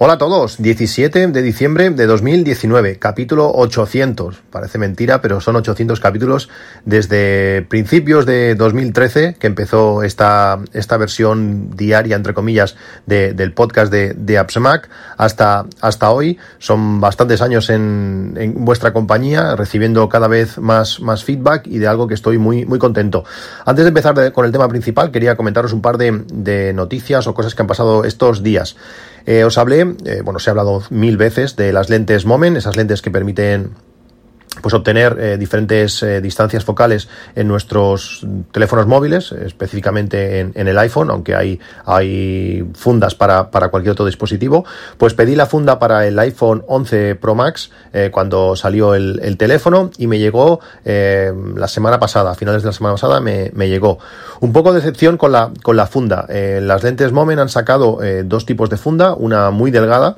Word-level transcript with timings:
Hola 0.00 0.12
a 0.12 0.18
todos, 0.18 0.62
17 0.62 1.26
de 1.26 1.42
diciembre 1.42 1.90
de 1.90 2.06
2019, 2.06 3.00
capítulo 3.00 3.50
800. 3.52 4.42
Parece 4.48 4.78
mentira, 4.78 5.20
pero 5.20 5.40
son 5.40 5.56
800 5.56 5.98
capítulos 5.98 6.48
desde 6.84 7.62
principios 7.62 8.24
de 8.24 8.54
2013 8.54 9.34
que 9.40 9.48
empezó 9.48 10.04
esta, 10.04 10.60
esta 10.72 10.96
versión 10.98 11.76
diaria, 11.76 12.14
entre 12.14 12.32
comillas, 12.32 12.76
del 13.06 13.52
podcast 13.54 13.90
de, 13.90 14.14
de 14.14 14.38
hasta, 14.38 15.66
hasta 15.80 16.10
hoy. 16.12 16.38
Son 16.58 17.00
bastantes 17.00 17.42
años 17.42 17.68
en, 17.68 18.34
en, 18.36 18.64
vuestra 18.64 18.92
compañía, 18.92 19.56
recibiendo 19.56 20.08
cada 20.08 20.28
vez 20.28 20.58
más, 20.58 21.00
más 21.00 21.24
feedback 21.24 21.66
y 21.66 21.78
de 21.78 21.88
algo 21.88 22.06
que 22.06 22.14
estoy 22.14 22.38
muy, 22.38 22.64
muy 22.66 22.78
contento. 22.78 23.24
Antes 23.64 23.84
de 23.84 23.88
empezar 23.88 24.32
con 24.32 24.44
el 24.44 24.52
tema 24.52 24.68
principal, 24.68 25.10
quería 25.10 25.36
comentaros 25.36 25.72
un 25.72 25.82
par 25.82 25.98
de, 25.98 26.22
de 26.32 26.72
noticias 26.72 27.26
o 27.26 27.34
cosas 27.34 27.56
que 27.56 27.62
han 27.62 27.68
pasado 27.68 28.04
estos 28.04 28.44
días. 28.44 28.76
Eh, 29.30 29.44
os 29.44 29.58
hablé, 29.58 29.87
eh, 30.04 30.22
bueno, 30.24 30.38
se 30.38 30.50
ha 30.50 30.52
hablado 30.52 30.82
mil 30.90 31.16
veces 31.16 31.56
de 31.56 31.72
las 31.72 31.90
lentes 31.90 32.26
Momen, 32.26 32.56
esas 32.56 32.76
lentes 32.76 33.02
que 33.02 33.10
permiten 33.10 33.72
pues 34.60 34.74
obtener 34.74 35.16
eh, 35.18 35.36
diferentes 35.38 36.02
eh, 36.02 36.20
distancias 36.20 36.64
focales 36.64 37.08
en 37.34 37.48
nuestros 37.48 38.26
teléfonos 38.52 38.86
móviles, 38.86 39.32
específicamente 39.32 40.40
en, 40.40 40.68
el 40.68 40.78
iPhone, 40.78 41.10
aunque 41.10 41.34
hay, 41.34 41.60
hay 41.86 42.66
fundas 42.74 43.14
para, 43.14 43.50
para, 43.50 43.68
cualquier 43.68 43.92
otro 43.92 44.06
dispositivo, 44.06 44.64
pues 44.96 45.14
pedí 45.14 45.34
la 45.34 45.46
funda 45.46 45.78
para 45.78 46.06
el 46.06 46.18
iPhone 46.18 46.64
11 46.66 47.14
Pro 47.16 47.34
Max 47.34 47.70
eh, 47.92 48.10
cuando 48.12 48.56
salió 48.56 48.94
el, 48.94 49.20
el, 49.22 49.36
teléfono 49.36 49.90
y 49.98 50.06
me 50.06 50.18
llegó 50.18 50.60
eh, 50.84 51.32
la 51.56 51.68
semana 51.68 51.98
pasada, 51.98 52.32
a 52.32 52.34
finales 52.34 52.62
de 52.62 52.68
la 52.68 52.72
semana 52.72 52.94
pasada 52.94 53.20
me, 53.20 53.50
me, 53.54 53.68
llegó. 53.68 53.98
Un 54.40 54.52
poco 54.52 54.72
de 54.72 54.80
decepción 54.80 55.16
con 55.16 55.32
la, 55.32 55.50
con 55.62 55.76
la 55.76 55.86
funda. 55.86 56.26
Las 56.28 56.82
lentes 56.82 57.12
Momen 57.12 57.38
han 57.38 57.48
sacado 57.48 57.98
dos 58.24 58.46
tipos 58.46 58.70
de 58.70 58.76
funda, 58.76 59.14
una 59.14 59.50
muy 59.50 59.70
delgada, 59.70 60.16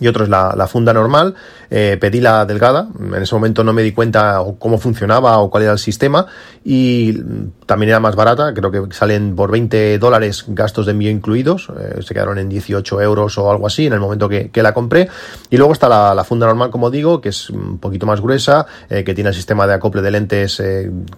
y 0.00 0.08
otro 0.08 0.24
es 0.24 0.30
la, 0.30 0.54
la 0.56 0.66
funda 0.66 0.92
normal. 0.92 1.34
Eh, 1.70 1.98
pedí 2.00 2.20
la 2.20 2.46
delgada, 2.46 2.88
en 2.98 3.22
ese 3.22 3.34
momento 3.34 3.62
no 3.62 3.74
me 3.74 3.82
di 3.82 3.92
cuenta 3.92 4.42
cómo 4.58 4.78
funcionaba 4.78 5.38
o 5.38 5.50
cuál 5.50 5.64
era 5.64 5.72
el 5.72 5.78
sistema. 5.78 6.26
Y 6.64 7.20
también 7.66 7.90
era 7.90 8.00
más 8.00 8.16
barata, 8.16 8.52
creo 8.54 8.70
que 8.70 8.94
salen 8.94 9.36
por 9.36 9.50
20 9.50 9.98
dólares 9.98 10.44
gastos 10.48 10.86
de 10.86 10.92
envío 10.92 11.10
incluidos, 11.10 11.68
eh, 11.78 12.00
se 12.02 12.14
quedaron 12.14 12.38
en 12.38 12.48
18 12.48 13.00
euros 13.00 13.38
o 13.38 13.50
algo 13.50 13.66
así 13.66 13.86
en 13.86 13.92
el 13.92 14.00
momento 14.00 14.28
que, 14.28 14.50
que 14.50 14.62
la 14.62 14.72
compré. 14.72 15.08
Y 15.50 15.56
luego 15.56 15.72
está 15.72 15.88
la, 15.88 16.14
la, 16.14 16.24
funda 16.24 16.46
normal 16.46 16.70
como 16.70 16.90
digo, 16.90 17.20
que 17.20 17.30
es 17.30 17.50
un 17.50 17.78
poquito 17.78 18.06
más 18.06 18.20
gruesa, 18.20 18.66
eh, 18.88 19.04
que 19.04 19.14
tiene 19.14 19.30
el 19.30 19.36
sistema 19.36 19.66
de 19.66 19.74
acople 19.74 20.02
de 20.02 20.10
lentes 20.10 20.62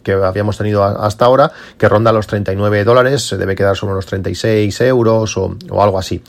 que 0.03 0.13
habíamos 0.13 0.57
tenido 0.59 0.85
hasta 0.85 1.25
ahora, 1.25 1.53
que 1.79 1.89
ronda 1.89 2.13
los 2.13 2.27
39 2.27 2.85
dólares, 2.85 3.23
se 3.23 3.37
debe 3.37 3.55
quedar 3.55 3.77
sobre 3.77 3.93
unos 3.93 4.07
36 4.07 4.81
euros 4.83 5.37
o, 5.37 5.57
o 5.71 5.83
algo 5.83 5.99
así. 5.99 6.23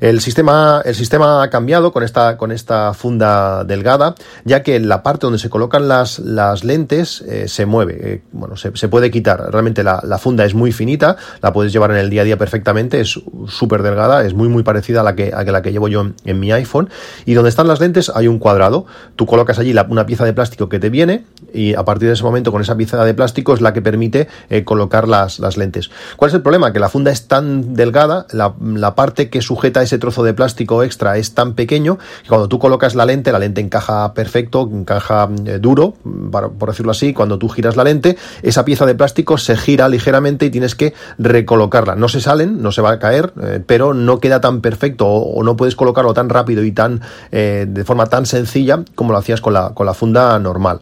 El 0.00 0.20
sistema, 0.20 0.82
el 0.84 0.94
sistema 0.94 1.42
ha 1.42 1.50
cambiado 1.50 1.92
con 1.98 2.04
esta, 2.04 2.36
con 2.36 2.52
esta 2.52 2.94
funda 2.94 3.64
delgada, 3.64 4.14
ya 4.44 4.62
que 4.62 4.78
la 4.78 5.02
parte 5.02 5.26
donde 5.26 5.40
se 5.40 5.50
colocan 5.50 5.88
las, 5.88 6.20
las 6.20 6.62
lentes 6.62 7.22
eh, 7.22 7.48
se 7.48 7.66
mueve, 7.66 7.98
eh, 8.00 8.22
bueno, 8.30 8.56
se, 8.56 8.70
puede 8.70 9.10
quitar. 9.10 9.50
Realmente 9.50 9.82
la, 9.82 10.00
la, 10.04 10.16
funda 10.16 10.44
es 10.44 10.54
muy 10.54 10.70
finita, 10.70 11.16
la 11.42 11.52
puedes 11.52 11.72
llevar 11.72 11.90
en 11.90 11.96
el 11.96 12.08
día 12.08 12.22
a 12.22 12.24
día 12.24 12.38
perfectamente, 12.38 13.00
es 13.00 13.20
súper 13.48 13.82
delgada, 13.82 14.24
es 14.24 14.32
muy 14.32 14.48
muy 14.48 14.62
parecida 14.62 15.00
a 15.00 15.02
la 15.02 15.16
que, 15.16 15.32
a 15.34 15.42
la 15.42 15.60
que 15.60 15.72
llevo 15.72 15.88
yo 15.88 16.06
en, 16.24 16.38
mi 16.38 16.52
iPhone. 16.52 16.88
Y 17.26 17.34
donde 17.34 17.48
están 17.48 17.66
las 17.66 17.80
lentes 17.80 18.12
hay 18.14 18.28
un 18.28 18.38
cuadrado, 18.38 18.86
tú 19.16 19.26
colocas 19.26 19.58
allí 19.58 19.74
una 19.88 20.06
pieza 20.06 20.24
de 20.24 20.32
plástico 20.32 20.68
que 20.68 20.78
te 20.78 20.90
viene 20.90 21.24
y 21.52 21.74
a 21.74 21.84
partir 21.84 22.06
de 22.06 22.14
ese 22.14 22.22
momento 22.22 22.52
con 22.52 22.62
esa 22.62 22.76
pieza 22.76 23.04
de 23.04 23.12
plástico 23.12 23.54
es 23.54 23.60
la 23.60 23.72
que 23.72 23.82
permite 23.82 24.28
eh, 24.50 24.62
colocar 24.62 25.08
las, 25.08 25.40
las 25.40 25.56
lentes. 25.56 25.90
¿Cuál 26.16 26.28
es 26.28 26.34
el 26.36 26.42
problema? 26.42 26.72
Que 26.72 26.78
la 26.78 26.90
funda 26.90 27.10
es 27.10 27.26
tan 27.26 27.74
delgada, 27.74 28.28
la, 28.30 28.54
la 28.60 28.94
parte 28.94 29.30
que 29.30 29.42
sujeta 29.42 29.82
ese 29.82 29.98
trozo 29.98 30.22
de 30.22 30.32
plástico 30.32 30.84
extra 30.84 31.16
es 31.16 31.34
tan 31.34 31.54
pequeño 31.54 31.87
que 31.96 32.28
cuando 32.28 32.48
tú 32.48 32.58
colocas 32.58 32.94
la 32.94 33.06
lente, 33.06 33.32
la 33.32 33.38
lente 33.38 33.60
encaja 33.60 34.12
perfecto, 34.12 34.68
encaja 34.70 35.28
eh, 35.46 35.58
duro, 35.58 35.94
para, 36.30 36.48
por 36.48 36.68
decirlo 36.68 36.92
así, 36.92 37.14
cuando 37.14 37.38
tú 37.38 37.48
giras 37.48 37.76
la 37.76 37.84
lente, 37.84 38.18
esa 38.42 38.64
pieza 38.64 38.84
de 38.84 38.94
plástico 38.94 39.38
se 39.38 39.56
gira 39.56 39.88
ligeramente 39.88 40.46
y 40.46 40.50
tienes 40.50 40.74
que 40.74 40.92
recolocarla. 41.18 41.94
No 41.94 42.08
se 42.08 42.20
salen, 42.20 42.60
no 42.62 42.72
se 42.72 42.82
va 42.82 42.92
a 42.92 42.98
caer, 42.98 43.32
eh, 43.42 43.62
pero 43.64 43.94
no 43.94 44.20
queda 44.20 44.40
tan 44.40 44.60
perfecto 44.60 45.06
o, 45.06 45.42
no 45.42 45.56
puedes 45.56 45.76
colocarlo 45.76 46.12
tan 46.12 46.28
rápido 46.28 46.64
y 46.64 46.72
tan 46.72 47.00
eh, 47.32 47.66
de 47.68 47.84
forma 47.84 48.06
tan 48.06 48.26
sencilla 48.26 48.84
como 48.94 49.12
lo 49.12 49.18
hacías 49.18 49.40
con 49.40 49.54
la, 49.54 49.70
con 49.70 49.86
la 49.86 49.94
funda 49.94 50.38
normal. 50.38 50.80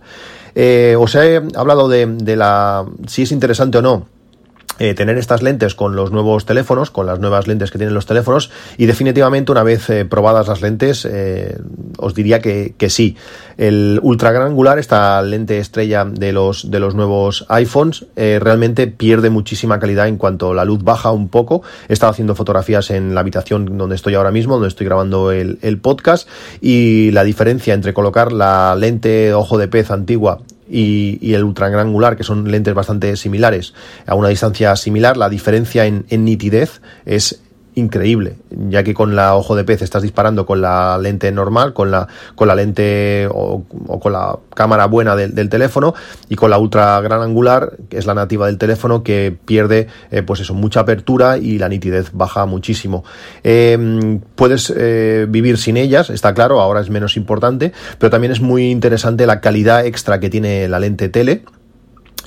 Os 0.98 1.14
he 1.14 1.42
hablado 1.54 1.86
de, 1.86 2.06
de 2.06 2.34
la 2.34 2.86
si 3.06 3.22
es 3.22 3.32
interesante 3.32 3.76
o 3.76 3.82
no 3.82 4.15
eh, 4.78 4.94
tener 4.94 5.18
estas 5.18 5.42
lentes 5.42 5.74
con 5.74 5.96
los 5.96 6.10
nuevos 6.10 6.46
teléfonos, 6.46 6.90
con 6.90 7.06
las 7.06 7.18
nuevas 7.18 7.46
lentes 7.46 7.70
que 7.70 7.78
tienen 7.78 7.94
los 7.94 8.06
teléfonos 8.06 8.50
y 8.76 8.86
definitivamente 8.86 9.52
una 9.52 9.62
vez 9.62 9.88
eh, 9.90 10.04
probadas 10.04 10.48
las 10.48 10.62
lentes 10.62 11.06
eh, 11.10 11.58
os 11.98 12.14
diría 12.14 12.40
que, 12.40 12.74
que, 12.76 12.90
sí. 12.90 13.16
El 13.56 14.00
ultra 14.02 14.32
gran 14.32 14.48
angular, 14.48 14.78
esta 14.78 15.20
lente 15.22 15.58
estrella 15.58 16.04
de 16.04 16.32
los, 16.32 16.70
de 16.70 16.78
los 16.78 16.94
nuevos 16.94 17.46
iPhones, 17.48 18.04
eh, 18.16 18.38
realmente 18.40 18.86
pierde 18.86 19.30
muchísima 19.30 19.78
calidad 19.78 20.08
en 20.08 20.18
cuanto 20.18 20.52
la 20.52 20.64
luz 20.64 20.82
baja 20.82 21.10
un 21.10 21.28
poco. 21.28 21.62
He 21.88 21.94
estado 21.94 22.12
haciendo 22.12 22.34
fotografías 22.34 22.90
en 22.90 23.14
la 23.14 23.20
habitación 23.20 23.78
donde 23.78 23.96
estoy 23.96 24.14
ahora 24.14 24.30
mismo, 24.30 24.54
donde 24.54 24.68
estoy 24.68 24.86
grabando 24.86 25.32
el, 25.32 25.58
el 25.62 25.78
podcast 25.78 26.28
y 26.60 27.10
la 27.12 27.24
diferencia 27.24 27.74
entre 27.74 27.94
colocar 27.94 28.32
la 28.32 28.74
lente 28.76 29.32
ojo 29.32 29.56
de 29.56 29.68
pez 29.68 29.90
antigua 29.90 30.40
y, 30.68 31.18
y, 31.20 31.34
el 31.34 31.44
ultra 31.44 31.68
gran 31.68 31.88
angular, 31.88 32.16
que 32.16 32.24
son 32.24 32.50
lentes 32.50 32.74
bastante 32.74 33.16
similares, 33.16 33.74
a 34.06 34.14
una 34.14 34.28
distancia 34.28 34.74
similar, 34.76 35.16
la 35.16 35.28
diferencia 35.28 35.86
en, 35.86 36.06
en 36.08 36.24
nitidez 36.24 36.80
es 37.04 37.40
increíble, 37.76 38.36
ya 38.50 38.82
que 38.82 38.94
con 38.94 39.14
la 39.14 39.36
ojo 39.36 39.54
de 39.54 39.62
pez 39.62 39.82
estás 39.82 40.02
disparando 40.02 40.46
con 40.46 40.62
la 40.62 40.96
lente 40.96 41.30
normal, 41.30 41.74
con 41.74 41.90
la, 41.90 42.08
con 42.34 42.48
la 42.48 42.54
lente 42.54 43.28
o, 43.30 43.64
con 44.00 44.12
la 44.12 44.38
cámara 44.54 44.86
buena 44.86 45.14
del, 45.14 45.48
teléfono 45.50 45.94
y 46.30 46.36
con 46.36 46.48
la 46.48 46.58
ultra 46.58 46.98
gran 47.02 47.20
angular, 47.20 47.76
que 47.90 47.98
es 47.98 48.06
la 48.06 48.14
nativa 48.14 48.46
del 48.46 48.56
teléfono, 48.56 49.02
que 49.02 49.36
pierde 49.44 49.88
eh, 50.10 50.22
pues 50.22 50.40
eso, 50.40 50.54
mucha 50.54 50.80
apertura 50.80 51.36
y 51.36 51.58
la 51.58 51.68
nitidez 51.68 52.12
baja 52.12 52.46
muchísimo. 52.46 53.04
Eh, 53.44 54.20
puedes 54.34 54.72
eh, 54.74 55.26
vivir 55.28 55.58
sin 55.58 55.76
ellas, 55.76 56.08
está 56.08 56.32
claro, 56.32 56.62
ahora 56.62 56.80
es 56.80 56.88
menos 56.88 57.18
importante, 57.18 57.74
pero 57.98 58.08
también 58.08 58.32
es 58.32 58.40
muy 58.40 58.70
interesante 58.70 59.26
la 59.26 59.42
calidad 59.42 59.84
extra 59.84 60.18
que 60.18 60.30
tiene 60.30 60.66
la 60.66 60.80
lente 60.80 61.10
tele 61.10 61.44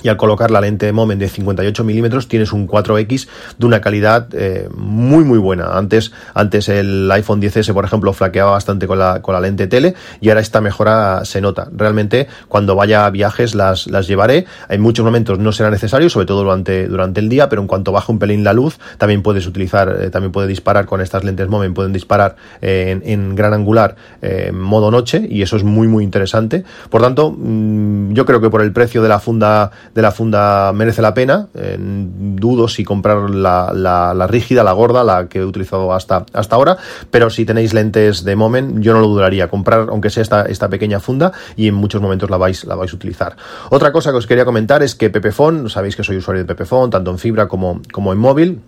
y 0.02 0.08
al 0.08 0.16
colocar 0.16 0.50
la 0.50 0.60
lente 0.60 0.92
Moment 0.92 1.20
de 1.20 1.28
58 1.28 1.84
milímetros 1.84 2.28
tienes 2.28 2.52
un 2.52 2.66
4X 2.66 3.28
de 3.58 3.66
una 3.66 3.80
calidad 3.80 4.28
eh, 4.32 4.68
muy 4.74 5.24
muy 5.24 5.38
buena. 5.38 5.76
Antes, 5.76 6.12
antes 6.34 6.68
el 6.68 7.10
iPhone 7.10 7.40
10S, 7.40 7.72
por 7.72 7.84
ejemplo, 7.84 8.12
flaqueaba 8.12 8.52
bastante 8.52 8.86
con 8.86 8.98
la, 8.98 9.22
con 9.22 9.34
la 9.34 9.40
lente 9.40 9.66
tele 9.66 9.94
y 10.20 10.28
ahora 10.28 10.40
esta 10.40 10.60
mejora 10.60 11.24
se 11.24 11.40
nota. 11.40 11.68
Realmente 11.72 12.28
cuando 12.48 12.74
vaya 12.74 13.06
a 13.06 13.10
viajes 13.10 13.54
las, 13.54 13.86
las 13.86 14.06
llevaré. 14.06 14.46
En 14.68 14.80
muchos 14.80 15.04
momentos 15.04 15.38
no 15.38 15.52
será 15.52 15.70
necesario, 15.70 16.10
sobre 16.10 16.26
todo 16.26 16.42
durante, 16.42 16.86
durante 16.88 17.20
el 17.20 17.28
día, 17.28 17.48
pero 17.48 17.62
en 17.62 17.68
cuanto 17.68 17.92
baja 17.92 18.12
un 18.12 18.18
pelín 18.18 18.44
la 18.44 18.52
luz, 18.52 18.78
también 18.98 19.22
puedes 19.22 19.46
utilizar, 19.46 19.96
eh, 20.00 20.10
también 20.10 20.32
puede 20.32 20.48
disparar 20.48 20.86
con 20.86 21.00
estas 21.00 21.24
lentes 21.24 21.48
Moment, 21.48 21.74
pueden 21.74 21.92
disparar 21.92 22.36
eh, 22.60 22.90
en, 22.90 23.02
en, 23.08 23.34
gran 23.34 23.54
angular 23.54 23.96
eh, 24.22 24.52
modo 24.52 24.90
noche 24.90 25.26
y 25.28 25.42
eso 25.42 25.56
es 25.56 25.64
muy 25.64 25.88
muy 25.88 26.04
interesante. 26.04 26.64
Por 26.88 27.02
tanto, 27.02 27.32
mmm, 27.36 28.12
yo 28.12 28.26
creo 28.26 28.40
que 28.40 28.50
por 28.50 28.62
el 28.62 28.72
precio 28.72 29.02
de 29.02 29.08
la 29.08 29.18
funda 29.18 29.70
de 29.94 30.02
la 30.02 30.12
funda 30.12 30.72
merece 30.72 31.02
la 31.02 31.14
pena. 31.14 31.48
Eh, 31.54 31.76
dudo 31.78 32.68
si 32.68 32.84
comprar 32.84 33.30
la, 33.30 33.72
la, 33.74 34.14
la, 34.14 34.26
rígida, 34.26 34.64
la 34.64 34.72
gorda, 34.72 35.04
la 35.04 35.28
que 35.28 35.40
he 35.40 35.44
utilizado 35.44 35.92
hasta, 35.92 36.26
hasta 36.32 36.56
ahora, 36.56 36.76
pero 37.10 37.30
si 37.30 37.44
tenéis 37.44 37.74
lentes 37.74 38.24
de 38.24 38.36
Moment, 38.36 38.80
yo 38.80 38.92
no 38.92 39.00
lo 39.00 39.08
dudaría. 39.08 39.48
Comprar, 39.48 39.86
aunque 39.90 40.10
sea 40.10 40.22
esta, 40.22 40.42
esta 40.42 40.68
pequeña 40.68 41.00
funda, 41.00 41.32
y 41.56 41.68
en 41.68 41.74
muchos 41.74 42.00
momentos 42.00 42.30
la 42.30 42.36
vais, 42.36 42.64
la 42.64 42.74
vais 42.74 42.92
a 42.92 42.96
utilizar. 42.96 43.36
Otra 43.70 43.92
cosa 43.92 44.10
que 44.10 44.16
os 44.16 44.26
quería 44.26 44.44
comentar 44.44 44.82
es 44.82 44.94
que 44.94 45.10
Pepefon, 45.10 45.68
sabéis 45.68 45.96
que 45.96 46.04
soy 46.04 46.16
usuario 46.16 46.42
de 46.42 46.46
Pepefon, 46.46 46.90
tanto 46.90 47.10
en 47.10 47.18
fibra 47.18 47.48
como, 47.48 47.80
como 47.92 48.12
en 48.12 48.18
móvil, 48.18 48.60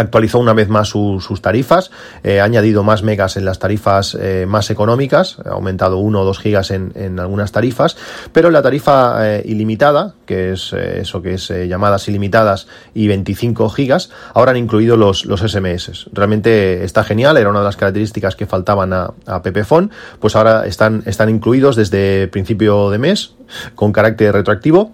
actualizó 0.00 0.38
una 0.38 0.52
vez 0.52 0.68
más 0.68 0.88
su, 0.88 1.22
sus 1.26 1.40
tarifas, 1.42 1.90
eh, 2.22 2.40
ha 2.40 2.44
añadido 2.44 2.82
más 2.82 3.02
megas 3.02 3.36
en 3.36 3.44
las 3.44 3.58
tarifas 3.58 4.16
eh, 4.20 4.46
más 4.48 4.70
económicas, 4.70 5.38
ha 5.44 5.50
aumentado 5.50 5.98
1 5.98 6.20
o 6.20 6.24
2 6.24 6.38
gigas 6.38 6.70
en, 6.70 6.92
en, 6.94 7.20
algunas 7.20 7.52
tarifas, 7.52 7.96
pero 8.32 8.50
la 8.50 8.62
tarifa 8.62 9.36
eh, 9.36 9.42
ilimitada, 9.44 10.14
que 10.26 10.52
es 10.52 10.72
eh, 10.72 11.00
eso 11.00 11.22
que 11.22 11.34
es 11.34 11.50
eh, 11.50 11.68
llamadas 11.68 12.08
ilimitadas 12.08 12.66
y 12.94 13.08
25 13.08 13.68
gigas, 13.70 14.10
ahora 14.34 14.52
han 14.52 14.56
incluido 14.56 14.96
los, 14.96 15.24
los 15.24 15.40
SMS. 15.40 16.08
Realmente 16.12 16.84
está 16.84 17.04
genial, 17.04 17.36
era 17.36 17.50
una 17.50 17.60
de 17.60 17.66
las 17.66 17.76
características 17.76 18.36
que 18.36 18.46
faltaban 18.46 18.92
a, 18.92 19.10
a 19.26 19.42
Pepefon, 19.42 19.90
pues 20.20 20.36
ahora 20.36 20.66
están, 20.66 21.02
están 21.06 21.28
incluidos 21.28 21.76
desde 21.76 22.28
principio 22.28 22.90
de 22.90 22.98
mes 22.98 23.34
con 23.74 23.92
carácter 23.92 24.32
retroactivo 24.32 24.92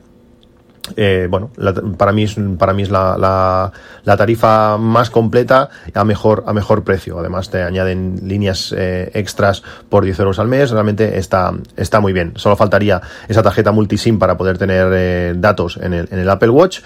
eh, 0.97 1.29
bueno, 1.31 1.51
para 1.97 2.13
mí 2.13 2.25
es, 2.25 2.37
para 2.59 2.73
mí 2.73 2.83
es 2.83 2.91
la, 2.91 3.73
la, 4.05 4.17
tarifa 4.17 4.77
más 4.79 5.11
completa 5.11 5.69
a 5.95 6.05
mejor, 6.05 6.45
a 6.47 6.53
mejor 6.53 6.85
precio. 6.85 7.19
Además, 7.19 7.51
te 7.51 7.63
añaden 7.63 8.21
líneas 8.23 8.75
eh, 8.77 9.11
extras 9.15 9.63
por 9.89 10.05
10 10.05 10.19
euros 10.21 10.39
al 10.39 10.49
mes. 10.49 10.71
Realmente 10.71 11.19
está, 11.19 11.53
está 11.77 12.01
muy 12.01 12.13
bien. 12.13 12.33
Solo 12.37 12.57
faltaría 12.57 13.01
esa 13.29 13.43
tarjeta 13.43 13.73
multisim 13.73 14.19
para 14.19 14.37
poder 14.37 14.59
tener 14.59 14.91
eh, 14.93 15.35
datos 15.37 15.79
en 15.83 15.95
el, 15.95 16.09
en 16.11 16.19
el 16.19 16.29
Apple 16.29 16.51
Watch 16.51 16.81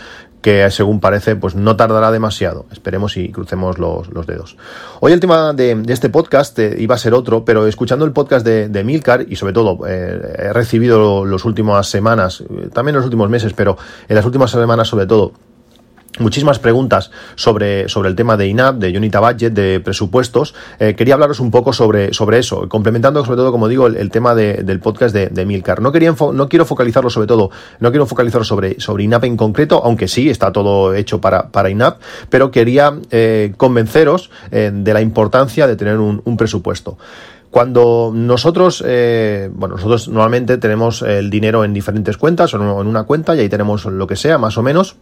que 0.45 0.71
según 0.71 1.01
parece 1.01 1.37
pues 1.37 1.55
no 1.55 1.75
tardará 1.75 2.13
demasiado. 2.13 2.67
Esperemos 2.71 3.17
y 3.17 3.31
crucemos 3.33 3.79
los, 3.79 4.27
dedos. 4.27 4.59
Hoy 5.01 5.15
el 5.15 5.19
tema 5.19 5.55
de, 5.55 5.83
este 5.89 6.11
podcast 6.11 6.59
eh, 6.59 6.77
iba 6.79 6.95
a 6.95 6.99
ser 6.99 7.15
otro, 7.15 7.47
pero 7.47 7.67
escuchando 7.67 8.05
el 8.05 8.13
podcast 8.13 8.45
de, 8.45 8.69
de 8.69 8.85
Milcar 8.85 9.25
y 9.27 9.37
sobre 9.37 9.55
todo 9.55 9.79
eh, 9.89 10.21
he 10.39 10.53
recibido 10.53 11.25
las 11.25 11.47
últimas 11.47 11.89
semanas, 11.89 12.43
eh, 12.43 12.69
también 12.75 12.95
los 12.95 13.07
últimos 13.07 13.31
meses, 13.31 13.55
pero 13.55 13.79
en 14.07 14.17
las 14.17 14.27
últimas 14.27 14.51
semanas 14.51 14.87
sobre 14.87 15.07
todo, 15.07 15.33
muchísimas 16.19 16.59
preguntas 16.59 17.11
sobre, 17.35 17.89
sobre 17.89 18.09
el 18.09 18.15
tema 18.15 18.37
de 18.37 18.47
INAP, 18.47 18.77
de 18.77 18.97
Unita 18.97 19.21
Budget, 19.21 19.53
de 19.53 19.81
presupuestos. 19.81 20.55
Eh, 20.79 20.95
quería 20.95 21.15
hablaros 21.15 21.41
un 21.41 21.51
poco 21.51 21.73
sobre, 21.73 22.13
sobre 22.13 22.39
eso, 22.39 22.69
complementando 22.69 23.25
sobre 23.25 23.37
todo, 23.37 23.51
como 23.51 23.69
digo, 23.69 23.87
el, 23.87 24.11
tema 24.11 24.35
del 24.35 24.81
podcast 24.81 25.15
de, 25.15 25.45
Milcar. 25.45 25.81
No, 25.81 25.93
quería 25.93 26.15
no 26.33 26.49
quiero 26.49 26.65
focalizarlo 26.65 27.11
sobre 27.11 27.27
todo, 27.27 27.51
no 27.81 27.91
quiero 27.91 28.07
focalizarlo 28.07 28.45
sobre, 28.45 28.81
sobre 28.81 29.05
INAP 29.05 29.25
en 29.25 29.37
concreto, 29.37 29.83
aunque 29.85 30.09
sí, 30.09 30.31
está 30.31 30.53
todo 30.53 30.95
hecho 30.95 31.21
para, 31.21 31.49
para 31.49 31.71
INAP, 31.71 32.01
pero 32.31 32.51
quería 32.51 32.95
eh, 33.11 33.53
convenceros 33.57 34.31
eh, 34.51 34.71
de 34.73 34.95
la 34.95 35.01
importancia 35.01 35.67
de 35.67 35.77
tener 35.77 35.99
un, 35.99 36.37
presupuesto. 36.37 36.99
Cuando 37.51 38.11
nosotros, 38.13 38.83
bueno, 38.83 39.77
nosotros 39.77 40.09
normalmente 40.09 40.59
tenemos 40.59 41.03
el 41.03 41.31
dinero 41.31 41.65
en 41.65 41.73
diferentes 41.73 42.17
cuentas 42.17 42.53
o 42.55 42.81
en 42.81 42.89
una 42.89 43.05
cuenta 43.05 43.37
y 43.37 43.41
ahí 43.41 43.49
tenemos 43.49 43.85
lo 43.85 44.07
que 44.09 44.17
sea, 44.17 44.39
más 44.39 44.59
o 44.59 44.63
menos 44.63 44.97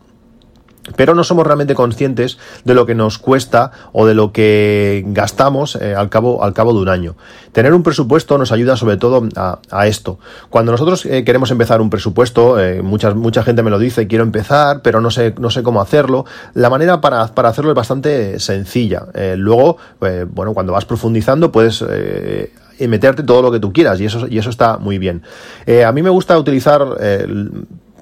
pero 0.97 1.15
no 1.15 1.25
somos 1.25 1.47
realmente 1.47 1.75
conscientes 1.75 2.39
de 2.65 2.75
lo 2.75 2.87
que 2.87 2.95
nos 2.95 3.19
cuesta 3.19 3.71
o 3.93 4.07
de 4.07 4.15
lo 4.15 4.33
que 4.33 5.05
gastamos 5.07 5.77
eh, 5.77 5.95
al, 5.95 6.09
cabo, 6.09 6.43
al 6.43 6.53
cabo 6.53 6.73
de 6.73 6.81
un 6.81 6.89
año. 6.89 7.17
Tener 7.53 7.73
un 7.73 7.83
presupuesto 7.83 8.39
nos 8.39 8.53
ayuda 8.53 8.77
sobre 8.77 8.97
todo 8.97 9.29
a, 9.37 9.87
esto. 9.87 10.19
Cuando 10.51 10.73
nosotros 10.73 11.07
eh, 11.07 11.25
queremos 11.25 11.51
empezar 11.51 11.81
un 11.81 11.91
presupuesto, 11.91 12.61
eh, 12.61 12.83
mucha, 12.83 13.43
gente 13.43 13.63
me 13.63 13.71
lo 13.71 13.79
dice, 13.79 14.07
quiero 14.07 14.25
empezar, 14.25 14.83
pero 14.83 15.01
no 15.01 15.11
sé, 15.11 15.35
no 15.39 15.51
sé 15.51 15.63
cómo 15.63 15.81
hacerlo. 15.81 16.25
La 16.55 16.71
manera 16.71 17.01
para, 17.01 17.27
para 17.29 17.49
hacerlo 17.49 17.71
es 17.71 17.77
bastante 17.77 18.39
sencilla. 18.41 19.07
luego, 19.37 19.77
bueno, 20.31 20.55
cuando 20.55 20.73
vas 20.73 20.85
profundizando 20.85 21.53
puedes 21.53 21.85
meterte 22.81 23.23
todo 23.23 23.43
lo 23.43 23.53
que 23.53 23.61
tú 23.61 23.73
quieras 23.73 24.01
y 24.01 24.07
eso, 24.07 24.27
y 24.29 24.39
eso 24.39 24.51
está 24.51 24.79
muy 24.79 24.99
bien. 24.99 25.23
a 25.87 25.93
mí 25.93 26.03
me 26.03 26.11
gusta 26.11 26.39
utilizar 26.39 26.83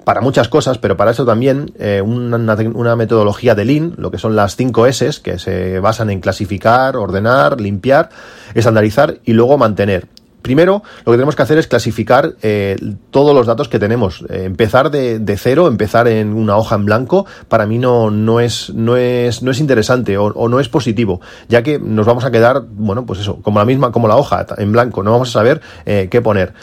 para 0.03 0.21
muchas 0.21 0.47
cosas, 0.47 0.77
pero 0.77 0.97
para 0.97 1.11
eso 1.11 1.25
también 1.25 1.71
eh, 1.77 2.01
una, 2.01 2.37
una, 2.73 2.95
metodología 2.95 3.55
de 3.55 3.65
Lean, 3.65 3.93
lo 3.97 4.11
que 4.11 4.17
son 4.17 4.35
las 4.35 4.55
5 4.55 4.87
S, 4.87 5.21
que 5.21 5.37
se 5.39 5.79
basan 5.79 6.09
en 6.09 6.21
clasificar, 6.21 6.95
ordenar, 6.95 7.61
limpiar, 7.61 8.09
estandarizar 8.53 9.19
y 9.25 9.33
luego 9.33 9.57
mantener. 9.57 10.07
Primero, 10.41 10.81
lo 11.05 11.11
que 11.11 11.17
tenemos 11.17 11.35
que 11.35 11.43
hacer 11.43 11.57
es 11.57 11.67
clasificar 11.67 12.33
eh, 12.41 12.75
todos 13.11 13.35
los 13.35 13.45
datos 13.45 13.69
que 13.69 13.79
tenemos. 13.79 14.25
Eh, 14.29 14.43
empezar 14.45 14.89
de, 14.89 15.37
cero, 15.37 15.67
empezar 15.67 16.07
en 16.07 16.33
una 16.33 16.57
hoja 16.57 16.75
en 16.75 16.85
blanco, 16.85 17.25
para 17.47 17.65
mí 17.65 17.77
no, 17.77 18.09
no, 18.09 18.39
es, 18.39 18.71
no, 18.73 18.97
es, 18.97 19.43
no 19.43 19.51
es 19.51 19.59
interesante 19.59 20.17
o, 20.17 20.49
no 20.49 20.59
es 20.59 20.69
positivo, 20.69 21.21
ya 21.47 21.63
que 21.63 21.79
nos 21.79 22.05
vamos 22.05 22.25
a 22.25 22.31
quedar, 22.31 22.63
bueno, 22.69 23.05
pues 23.05 23.19
eso, 23.19 23.37
como 23.41 23.59
la 23.59 23.65
misma, 23.65 23.91
como 23.91 24.07
la 24.07 24.17
hoja 24.17 24.45
en 24.57 24.71
blanco, 24.71 25.03
no 25.03 25.11
vamos 25.11 25.29
a 25.29 25.33
saber 25.33 25.61
eh, 25.85 26.07
qué 26.09 26.21
poner. 26.21 26.53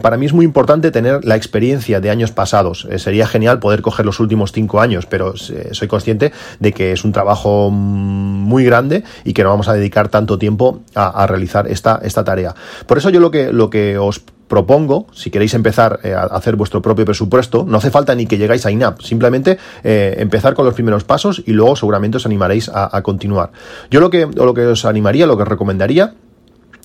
para 0.00 0.16
mí 0.16 0.26
es 0.26 0.32
muy 0.32 0.44
importante 0.44 0.90
tener 0.90 1.24
la 1.24 1.36
experiencia 1.36 2.00
de 2.00 2.10
años 2.10 2.30
pasados. 2.30 2.86
sería 2.96 3.26
genial 3.26 3.58
poder 3.58 3.82
coger 3.82 4.06
los 4.06 4.20
últimos 4.20 4.52
cinco 4.52 4.80
años, 4.80 5.06
pero 5.06 5.34
soy 5.36 5.88
consciente 5.88 6.32
de 6.60 6.72
que 6.72 6.92
es 6.92 7.04
un 7.04 7.12
trabajo 7.12 7.70
muy 7.70 8.64
grande 8.64 9.04
y 9.24 9.32
que 9.32 9.42
no 9.42 9.50
vamos 9.50 9.68
a 9.68 9.74
dedicar 9.74 10.08
tanto 10.08 10.38
tiempo 10.38 10.82
a, 10.94 11.08
a 11.08 11.26
realizar 11.26 11.66
esta, 11.68 12.00
esta 12.02 12.24
tarea. 12.24 12.54
Por 12.86 12.98
eso 12.98 13.10
yo 13.10 13.20
lo 13.24 13.30
que, 13.30 13.52
lo 13.52 13.70
que 13.70 13.98
os 13.98 14.22
propongo, 14.48 15.06
si 15.12 15.30
queréis 15.30 15.54
empezar 15.54 16.00
eh, 16.04 16.12
a 16.12 16.24
hacer 16.24 16.56
vuestro 16.56 16.82
propio 16.82 17.04
presupuesto, 17.04 17.64
no 17.66 17.78
hace 17.78 17.90
falta 17.90 18.14
ni 18.14 18.26
que 18.26 18.38
llegáis 18.38 18.66
a 18.66 18.70
INAP, 18.70 19.00
simplemente 19.00 19.58
eh, 19.82 20.14
empezar 20.18 20.54
con 20.54 20.64
los 20.64 20.74
primeros 20.74 21.04
pasos 21.04 21.42
y 21.46 21.52
luego 21.52 21.74
seguramente 21.76 22.18
os 22.18 22.26
animaréis 22.26 22.70
a, 22.72 23.02
continuar. 23.02 23.50
Yo 23.90 24.00
lo 24.00 24.10
que, 24.10 24.26
lo 24.26 24.54
que 24.54 24.66
os 24.66 24.84
animaría, 24.84 25.26
lo 25.26 25.36
que 25.36 25.42
os 25.42 25.48
recomendaría 25.48 26.14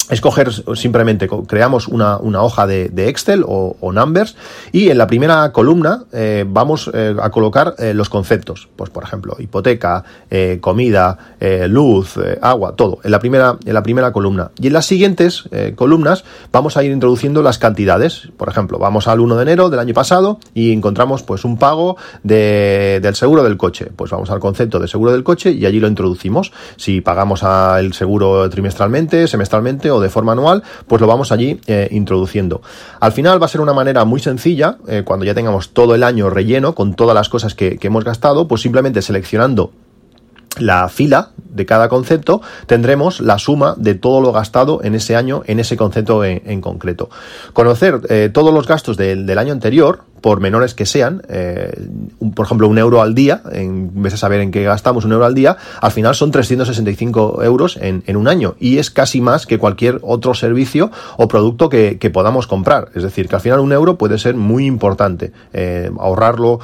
escoger 0.10 0.52
simplemente, 0.76 1.30
creamos 1.48 1.88
una, 1.88 2.18
una 2.18 2.42
hoja 2.42 2.68
de, 2.68 2.90
Excel 3.10 3.44
o, 3.48 3.76
Numbers 3.92 4.36
y 4.72 4.90
en 4.90 4.98
la 4.98 5.08
primera 5.08 5.52
columna 5.52 6.04
eh, 6.12 6.46
vamos 6.48 6.90
eh, 6.94 7.16
a 7.20 7.30
colocar 7.30 7.76
eh, 7.78 7.94
los 7.94 8.10
conceptos, 8.10 8.70
pues 8.76 8.90
por 8.90 9.04
ejemplo, 9.04 9.36
hipoteca, 9.40 10.04
eh, 10.30 10.60
comida, 10.62 11.18
eh, 11.40 11.68
luz, 11.68 12.16
agua, 12.42 12.76
todo, 12.76 13.00
en 13.04 13.12
la, 13.12 13.20
primera, 13.20 13.58
en 13.66 13.74
la 13.74 13.84
primera 13.84 14.12
columna. 14.12 14.52
Y 14.60 14.68
en 14.68 14.74
las 14.74 14.86
siguientes 14.86 15.50
columnas 15.76 16.24
vamos 16.52 16.78
a 16.78 16.84
ir 16.84 16.92
introduciendo 16.92 17.42
las 17.42 17.58
cantidades, 17.58 18.30
por 18.38 18.50
ejemplo, 18.50 18.80
vamos 18.80 19.08
al 19.08 19.20
1 19.20 19.36
de 19.36 19.42
enero 19.42 19.70
del 19.70 19.80
año 19.80 19.94
pasado 19.94 20.40
y 20.54 20.72
encontramos 20.72 21.24
pues 21.24 21.46
un 21.46 21.58
pago 21.58 21.98
de, 22.24 23.00
del 23.02 23.16
seguro 23.16 23.44
del 23.44 23.58
coche, 23.58 23.88
pues 23.96 24.12
vamos 24.12 24.30
al 24.30 24.40
concepto 24.40 24.80
de 24.80 24.88
seguro 24.88 25.12
del 25.12 25.24
coche 25.24 25.52
y 25.52 25.66
allí 25.66 25.80
lo 25.80 25.88
introducimos. 25.88 26.52
Si 26.78 27.02
pagamos 27.02 27.44
el 27.44 27.94
seguro 27.94 28.50
trimestralmente, 28.50 29.28
semestralmente 29.28 29.92
o 29.92 29.99
de 30.00 30.10
forma 30.10 30.34
anual, 30.34 30.64
pues 30.88 31.02
lo 31.02 31.08
vamos 31.08 31.32
allí 31.32 31.60
eh, 31.68 31.88
introduciendo. 31.92 32.62
Al 33.00 33.12
final 33.12 33.42
va 33.42 33.46
a 33.46 33.50
ser 33.50 33.62
una 33.62 33.74
manera 33.74 34.06
muy 34.06 34.20
sencilla, 34.20 34.78
eh, 34.88 35.04
cuando 35.06 35.26
ya 35.26 35.34
tengamos 35.34 35.70
todo 35.70 35.96
el 35.96 36.04
año 36.04 36.30
relleno 36.30 36.76
con 36.76 36.94
todas 36.94 37.16
las 37.16 37.30
cosas 37.30 37.56
que, 37.56 37.78
hemos 37.82 38.04
gastado, 38.04 38.48
pues 38.48 38.62
simplemente 38.62 39.02
seleccionando 39.02 39.72
la 40.60 40.88
fila 40.90 41.32
de 41.50 41.66
cada 41.66 41.90
concepto, 41.90 42.42
tendremos 42.68 43.20
la 43.22 43.40
suma 43.40 43.76
de 43.78 43.96
todo 43.96 44.22
lo 44.22 44.32
gastado 44.32 44.82
en 44.84 44.96
ese 44.96 45.16
año, 45.16 45.42
en 45.46 45.60
ese 45.60 45.78
concepto 45.78 46.24
en, 46.24 46.62
concreto. 46.62 47.10
Conocer 47.54 48.02
eh, 48.10 48.30
todos 48.32 48.54
los 48.54 48.68
gastos 48.68 48.98
del 48.98 49.38
año 49.38 49.52
anterior, 49.52 50.04
por 50.22 50.42
menores 50.42 50.74
que 50.74 50.86
sean, 50.86 51.22
eh, 51.30 51.72
por 52.36 52.46
ejemplo, 52.46 52.68
un 52.68 52.78
euro 52.78 53.02
al 53.02 53.16
día, 53.16 53.42
en 53.52 54.02
vez 54.02 54.14
de 54.14 54.18
saber 54.18 54.42
en 54.42 54.52
qué 54.52 54.64
gastamos 54.64 55.06
un 55.06 55.14
euro 55.14 55.26
al 55.26 55.34
día, 55.34 55.58
al 55.82 55.92
final 55.92 56.14
son 56.14 56.32
365 56.32 57.44
euros 57.44 57.78
en, 57.82 58.04
en 58.06 58.18
un 58.18 58.28
año 58.28 58.56
y 58.60 58.78
es 58.78 58.92
casi 58.92 59.22
más 59.22 59.46
que 59.46 59.58
cualquier 59.58 60.00
otro 60.02 60.34
servicio 60.34 60.92
o 61.18 61.28
producto 61.28 61.70
que, 61.70 61.98
que 61.98 62.10
podamos 62.10 62.48
comprar. 62.48 62.90
Es 62.96 63.04
decir, 63.04 63.28
que 63.28 63.36
al 63.36 63.42
final 63.42 63.60
un 63.60 63.72
euro 63.72 63.98
puede 63.98 64.18
ser 64.18 64.36
muy 64.36 64.66
importante. 64.66 65.32
Eh, 65.54 65.90
ahorrarlo 66.00 66.60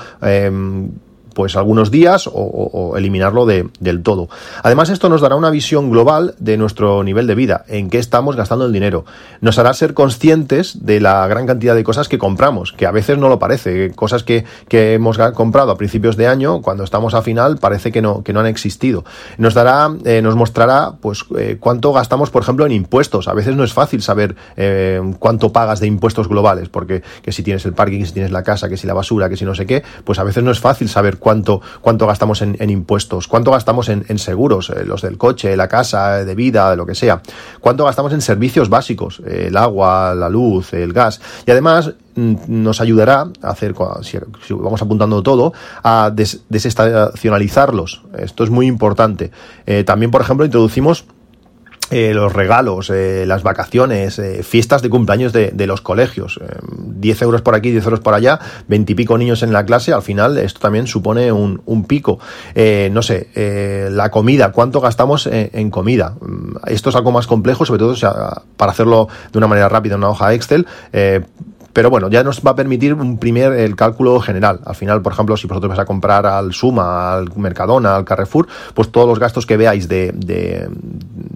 pues 1.36 1.56
algunos 1.58 1.92
días 1.92 2.30
o, 2.32 2.96
eliminarlo 2.98 3.46
de, 3.46 3.70
del 3.80 4.02
todo. 4.02 4.30
Además, 4.64 4.90
esto 4.90 5.10
nos 5.10 5.22
dará 5.22 5.36
una 5.36 5.50
visión 5.50 5.92
global 5.92 6.34
de 6.40 6.58
nuestro 6.58 7.04
nivel 7.04 7.28
de 7.28 7.36
vida, 7.36 7.66
en 7.68 7.90
qué 7.90 8.00
estamos 8.00 8.36
gastando 8.38 8.66
el 8.66 8.72
dinero. 8.72 9.06
Nos 9.42 9.60
hará 9.60 9.74
ser 9.74 9.94
conscientes 9.94 10.86
de 10.86 11.02
la 11.02 11.28
gran 11.28 11.46
cantidad 11.46 11.76
de 11.76 11.84
cosas 11.84 12.08
que 12.08 12.18
compramos, 12.18 12.72
que 12.72 12.88
a 12.88 12.92
veces 12.92 13.18
no 13.18 13.28
lo 13.28 13.38
parece. 13.38 13.92
Cosas 13.92 14.24
que, 14.24 14.46
que 14.70 14.94
hemos 14.94 15.18
comprado 15.34 15.72
a 15.72 15.78
principios 15.78 16.16
de 16.16 16.28
año, 16.28 16.62
cuando 16.62 16.86
estamos 16.86 17.14
a 17.14 17.22
final, 17.22 17.58
parece 17.58 17.92
que 17.92 18.02
no, 18.02 18.24
que 18.24 18.32
no 18.32 18.40
han 18.40 18.48
existido. 18.48 19.04
Nos 19.38 19.54
dará, 19.54 19.90
eh, 20.06 20.22
nos 20.22 20.36
mostrará, 20.36 20.94
pues, 21.02 21.26
eh, 21.38 21.58
cuánto 21.60 21.92
gastamos, 21.92 22.30
por 22.30 22.44
ejemplo, 22.44 22.66
en 22.66 22.72
impuestos. 22.72 23.28
A 23.28 23.34
veces 23.34 23.58
no 23.58 23.66
es 23.66 23.74
fácil 23.74 24.02
saber 24.02 24.36
eh, 24.56 25.02
cuánto 25.20 25.52
pagas 25.52 25.82
de 25.82 25.88
impuestos 25.88 26.30
globales, 26.30 26.70
porque 26.70 27.04
que 27.22 27.34
si 27.34 27.44
tienes 27.44 27.66
el 27.66 27.74
parking, 27.74 28.00
que 28.00 28.06
si 28.06 28.14
tienes 28.14 28.32
la 28.32 28.44
casa, 28.44 28.70
que 28.70 28.78
si 28.78 28.88
la 28.88 28.94
basura, 28.94 29.28
que 29.28 29.36
si 29.36 29.44
no 29.44 29.54
sé 29.54 29.66
qué, 29.66 29.84
pues 30.06 30.18
a 30.20 30.24
veces 30.24 30.44
no 30.44 30.52
es 30.52 30.60
fácil 30.60 30.88
saber 30.88 31.18
cuánto, 31.26 31.60
cuánto 31.82 32.06
gastamos 32.06 32.44
en, 32.44 32.70
impuestos, 32.70 33.28
cuánto 33.28 33.50
gastamos 33.50 33.90
en, 33.90 34.20
seguros, 34.20 34.70
eh, 34.70 34.86
los 34.86 35.02
del 35.02 35.18
coche, 35.18 35.58
la 35.58 35.68
casa, 35.68 36.24
de 36.24 36.36
vida, 36.36 36.70
de 36.70 36.78
lo 36.78 36.86
que 36.86 36.94
sea, 36.94 37.24
cuánto 37.60 37.84
gastamos 37.84 38.14
en 38.14 38.22
servicios 38.22 38.70
básicos, 38.70 39.24
eh, 39.26 39.46
el 39.48 39.58
agua, 39.58 40.14
la 40.14 40.30
luz, 40.30 40.74
el 40.74 40.94
gas, 40.94 41.20
y 41.48 41.50
además 41.50 41.94
mm, 42.14 42.36
nos 42.48 42.80
ayudará 42.80 43.26
a 43.42 43.50
hacer, 43.50 43.74
si 44.04 44.20
vamos 44.54 44.84
apuntando 44.84 45.24
todo, 45.24 45.52
a 45.82 46.12
desestacionalizarlos. 46.14 48.04
Esto 48.20 48.44
es 48.44 48.52
muy 48.52 48.68
importante. 48.68 49.32
Eh, 49.66 49.84
también, 49.84 50.12
por 50.12 50.22
ejemplo, 50.22 50.46
introducimos 50.46 51.06
eh, 51.92 52.14
los 52.16 52.34
regalos, 52.34 52.90
eh, 52.90 53.26
las 53.28 53.44
vacaciones, 53.44 54.18
eh, 54.18 54.42
fiestas 54.42 54.82
de 54.82 54.90
cumpleaños 54.90 55.32
de, 55.34 55.68
los 55.68 55.82
colegios. 55.82 56.40
10 56.80 57.22
euros 57.22 57.42
por 57.42 57.54
aquí, 57.54 57.72
10 57.72 57.86
euros 57.86 58.00
por 58.00 58.16
allá, 58.16 58.40
20 58.68 58.92
y 58.92 58.96
pico 58.96 59.18
niños 59.18 59.44
en 59.44 59.54
la 59.54 59.66
clase, 59.66 59.94
al 59.94 60.02
final 60.02 60.38
esto 60.38 60.60
también 60.60 60.88
supone 60.88 61.32
un, 61.32 61.86
pico. 61.88 62.20
no 62.92 63.02
sé, 63.02 63.90
la 63.92 64.10
comida, 64.10 64.52
¿cuánto 64.52 64.82
gastamos 64.82 65.28
en, 65.32 65.70
comida? 65.70 66.16
Esto 66.68 66.90
es 66.90 66.96
algo 66.96 67.12
más 67.12 67.28
complejo, 67.28 67.66
sobre 67.66 67.80
todo 67.80 67.96
para 68.58 68.72
hacerlo 68.72 69.08
de 69.32 69.38
una 69.38 69.48
manera 69.48 69.70
rápida 69.70 69.96
en 69.96 70.00
una 70.00 70.10
hoja 70.10 70.34
Excel 70.34 70.66
pero 71.76 71.90
bueno, 71.90 72.08
ya 72.10 72.24
nos 72.24 72.40
va 72.40 72.52
a 72.52 72.56
permitir 72.56 72.94
un 72.94 73.18
primer 73.18 73.52
el 73.52 73.76
cálculo 73.76 74.22
general. 74.22 74.62
Al 74.64 74.76
final, 74.76 75.02
por 75.02 75.12
ejemplo, 75.12 75.36
si 75.36 75.46
vosotros 75.46 75.68
vais 75.68 75.82
a 75.82 75.84
comprar 75.84 76.26
al 76.26 76.54
Suma, 76.54 77.14
al 77.14 77.28
Mercadona, 77.36 77.98
al 77.98 78.06
Carrefour, 78.06 78.48
pues 78.74 78.94
todos 78.94 79.10
los 79.10 79.20
gastos 79.20 79.46
que 79.46 79.58
veáis 79.58 79.90
de, 79.90 80.14
de, 80.14 80.70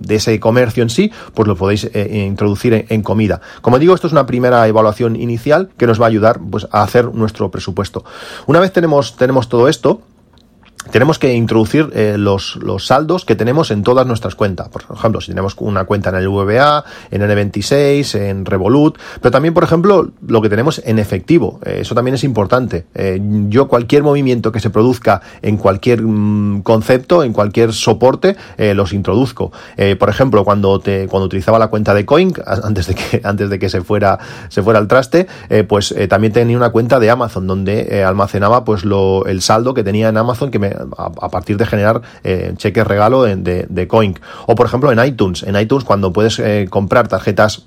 ese 0.08 0.40
comercio 0.40 0.82
en 0.82 0.90
sí, 0.90 1.12
pues 1.34 1.46
lo 1.46 1.58
podéis 1.58 1.92
eh, 1.94 2.26
introducir 2.26 2.86
en, 2.88 3.02
comida. 3.02 3.42
Como 3.62 3.80
digo, 3.80 3.94
esto 3.94 4.08
es 4.08 4.14
una 4.14 4.26
primera 4.26 4.66
evaluación 4.66 5.18
inicial 5.18 5.72
que 5.76 5.86
nos 5.86 6.00
va 6.00 6.06
a 6.06 6.08
ayudar 6.08 6.40
pues, 6.50 6.70
a 6.72 6.84
hacer 6.84 7.14
nuestro 7.14 7.52
presupuesto. 7.52 8.06
Una 8.48 8.62
vez 8.62 8.72
tenemos, 8.72 9.18
tenemos 9.18 9.50
todo 9.50 9.68
esto, 9.68 10.04
tenemos 10.92 11.20
que 11.20 11.34
introducir 11.34 11.90
eh, 11.94 12.16
los, 12.18 12.56
los, 12.56 12.88
saldos 12.88 13.26
que 13.26 13.36
tenemos 13.36 13.70
en 13.70 13.84
todas 13.84 14.08
nuestras 14.08 14.34
cuentas. 14.34 14.70
Por 14.70 14.84
ejemplo, 14.92 15.22
si 15.22 15.28
tenemos 15.28 15.56
una 15.60 15.84
cuenta 15.84 16.10
en 16.10 16.16
el 16.16 16.30
VBA, 16.30 16.84
en 17.12 17.22
N26, 17.22 18.16
en 18.18 18.46
Revolut, 18.46 18.98
pero 19.22 19.30
también, 19.30 19.54
por 19.54 19.64
ejemplo, 19.64 20.10
lo 20.26 20.42
que 20.42 20.50
tenemos 20.50 20.82
en 20.86 20.98
efectivo. 20.98 21.60
Eh, 21.66 21.80
eso 21.82 21.94
también 21.94 22.16
es 22.16 22.24
importante. 22.24 22.86
Eh, 22.96 23.20
yo 23.50 23.68
cualquier 23.68 24.04
movimiento 24.04 24.52
que 24.52 24.60
se 24.60 24.70
produzca 24.70 25.22
en 25.42 25.58
cualquier 25.58 26.02
mm, 26.02 26.62
concepto, 26.62 27.24
en 27.24 27.34
cualquier 27.34 27.74
soporte, 27.74 28.36
los 28.58 28.94
introduzco. 28.94 29.52
por 30.00 30.10
ejemplo, 30.10 30.44
cuando 30.44 30.80
te, 30.80 31.08
cuando 31.08 31.26
utilizaba 31.26 31.60
la 31.60 31.68
cuenta 31.68 31.94
de 31.94 32.06
Coin, 32.06 32.34
antes 32.64 32.88
de 32.88 32.96
que, 32.96 33.22
antes 33.24 33.50
de 33.50 33.60
que 33.60 33.70
se 33.70 33.82
fuera, 33.82 34.18
se 34.50 34.64
fuera 34.64 34.80
al 34.80 34.88
traste, 34.88 35.28
pues 35.68 35.94
también 36.10 36.34
tenía 36.34 36.58
una 36.58 36.72
cuenta 36.72 37.00
de 37.00 37.10
Amazon 37.10 37.48
donde 37.48 38.04
almacenaba 38.04 38.64
pues 38.64 38.86
lo, 38.86 39.26
el 39.26 39.42
saldo 39.42 39.74
que 39.74 39.84
tenía 39.84 40.10
en 40.10 40.18
Amazon 40.18 40.52
que 40.52 40.60
me 40.60 40.69
a, 40.98 41.30
partir 41.30 41.58
de 41.58 41.66
generar 41.66 42.02
eh, 42.24 42.54
cheques 42.58 42.86
regalo 42.86 43.24
de, 43.24 43.88
Coin. 43.88 44.16
O 44.48 44.56
por 44.56 44.66
ejemplo 44.66 44.92
en 44.92 45.04
iTunes. 45.06 45.44
En 45.44 45.56
iTunes 45.56 45.84
cuando 45.84 46.14
puedes 46.14 46.40
eh, 46.40 46.68
comprar 46.70 47.08
tarjetas 47.08 47.66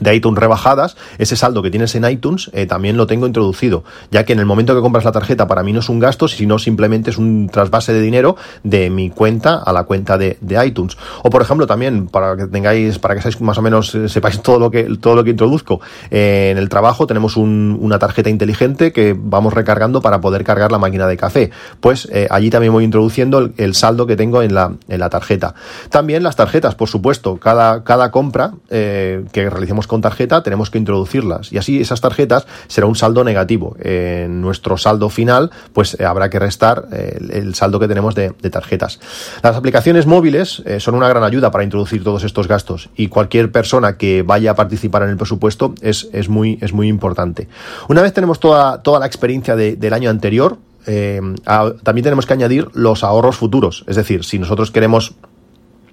de 0.00 0.14
iTunes 0.14 0.38
rebajadas, 0.38 0.96
ese 1.18 1.36
saldo 1.36 1.62
que 1.62 1.70
tienes 1.70 1.94
en 1.94 2.08
iTunes 2.08 2.50
eh, 2.52 2.66
también 2.66 2.96
lo 2.96 3.06
tengo 3.06 3.26
introducido, 3.26 3.84
ya 4.10 4.24
que 4.24 4.32
en 4.32 4.40
el 4.40 4.46
momento 4.46 4.74
que 4.74 4.80
compras 4.80 5.04
la 5.04 5.12
tarjeta 5.12 5.46
para 5.46 5.62
mí 5.62 5.72
no 5.72 5.80
es 5.80 5.88
un 5.88 5.98
gasto, 5.98 6.28
sino 6.28 6.58
simplemente 6.58 7.10
es 7.10 7.18
un 7.18 7.48
trasvase 7.50 7.92
de 7.92 8.00
dinero 8.00 8.36
de 8.62 8.90
mi 8.90 9.10
cuenta 9.10 9.56
a 9.56 9.72
la 9.72 9.84
cuenta 9.84 10.18
de, 10.18 10.38
iTunes. 10.64 10.96
O 11.22 11.30
por 11.30 11.42
ejemplo 11.42 11.66
también, 11.66 12.06
para 12.06 12.36
que 12.36 12.46
tengáis, 12.46 12.98
para 12.98 13.14
que 13.14 13.22
seáis 13.22 13.40
más 13.40 13.58
o 13.58 13.62
menos, 13.62 13.94
eh, 13.94 14.08
sepáis 14.08 14.40
todo 14.40 14.58
lo 14.58 14.70
que, 14.70 14.84
todo 15.00 15.14
lo 15.14 15.24
que 15.24 15.30
introduzco, 15.30 15.80
eh, 16.10 16.50
en 16.52 16.58
el 16.58 16.68
trabajo 16.68 17.06
tenemos 17.06 17.36
una 17.36 17.98
tarjeta 17.98 18.30
inteligente 18.30 18.92
que 18.92 19.16
vamos 19.18 19.52
recargando 19.52 20.00
para 20.00 20.20
poder 20.20 20.44
cargar 20.44 20.70
la 20.70 20.78
máquina 20.78 21.06
de 21.06 21.16
café. 21.16 21.50
Pues 21.80 22.08
allí 22.30 22.50
también 22.50 22.72
voy 22.72 22.84
introduciendo 22.84 23.50
el, 23.56 23.74
saldo 23.74 24.06
que 24.06 24.16
tengo 24.16 24.42
en 24.42 24.54
la, 24.54 24.72
en 24.88 25.00
la 25.00 25.10
tarjeta. 25.10 25.54
También 25.90 26.22
las 26.22 26.36
tarjetas, 26.36 26.74
por 26.74 26.88
supuesto, 26.88 27.36
cada, 27.38 27.82
cada 27.82 28.10
compra 28.10 28.52
que 28.68 29.50
realicemos 29.50 29.83
con 29.86 30.00
tarjeta, 30.00 30.42
tenemos 30.42 30.70
que 30.70 30.78
introducirlas. 30.78 31.52
Y 31.52 31.58
así 31.58 31.80
esas 31.80 32.00
tarjetas 32.00 32.46
será 32.68 32.86
un 32.86 32.96
saldo 32.96 33.24
negativo. 33.24 33.76
En 33.80 34.40
nuestro 34.40 34.76
saldo 34.76 35.08
final, 35.08 35.50
pues 35.72 35.98
eh, 35.98 36.04
habrá 36.04 36.30
que 36.30 36.38
restar 36.38 36.86
eh, 36.92 37.18
el, 37.32 37.54
saldo 37.54 37.80
que 37.80 37.88
tenemos 37.88 38.14
de, 38.14 38.30
tarjetas. 38.30 39.00
Las 39.42 39.56
aplicaciones 39.56 40.06
móviles 40.06 40.62
eh, 40.66 40.80
son 40.80 40.94
una 40.94 41.08
gran 41.08 41.24
ayuda 41.24 41.50
para 41.50 41.64
introducir 41.64 42.04
todos 42.04 42.24
estos 42.24 42.48
gastos 42.48 42.90
y 42.96 43.08
cualquier 43.08 43.50
persona 43.50 43.96
que 43.96 44.22
vaya 44.22 44.52
a 44.52 44.54
participar 44.54 45.02
en 45.02 45.10
el 45.10 45.16
presupuesto 45.16 45.74
es, 45.80 46.08
es, 46.12 46.28
muy, 46.28 46.58
es 46.60 46.72
muy 46.72 46.88
importante. 46.88 47.48
Una 47.88 48.02
vez 48.02 48.12
tenemos 48.12 48.40
toda, 48.40 48.82
toda 48.82 49.00
la 49.00 49.06
experiencia 49.06 49.56
del 49.56 49.92
año 49.92 50.10
anterior, 50.10 50.58
también 50.84 52.04
tenemos 52.04 52.26
que 52.26 52.34
añadir 52.34 52.68
los 52.74 53.04
ahorros 53.04 53.36
futuros. 53.36 53.84
Es 53.86 53.96
decir, 53.96 54.24
si 54.24 54.38
nosotros 54.38 54.70
queremos 54.70 55.14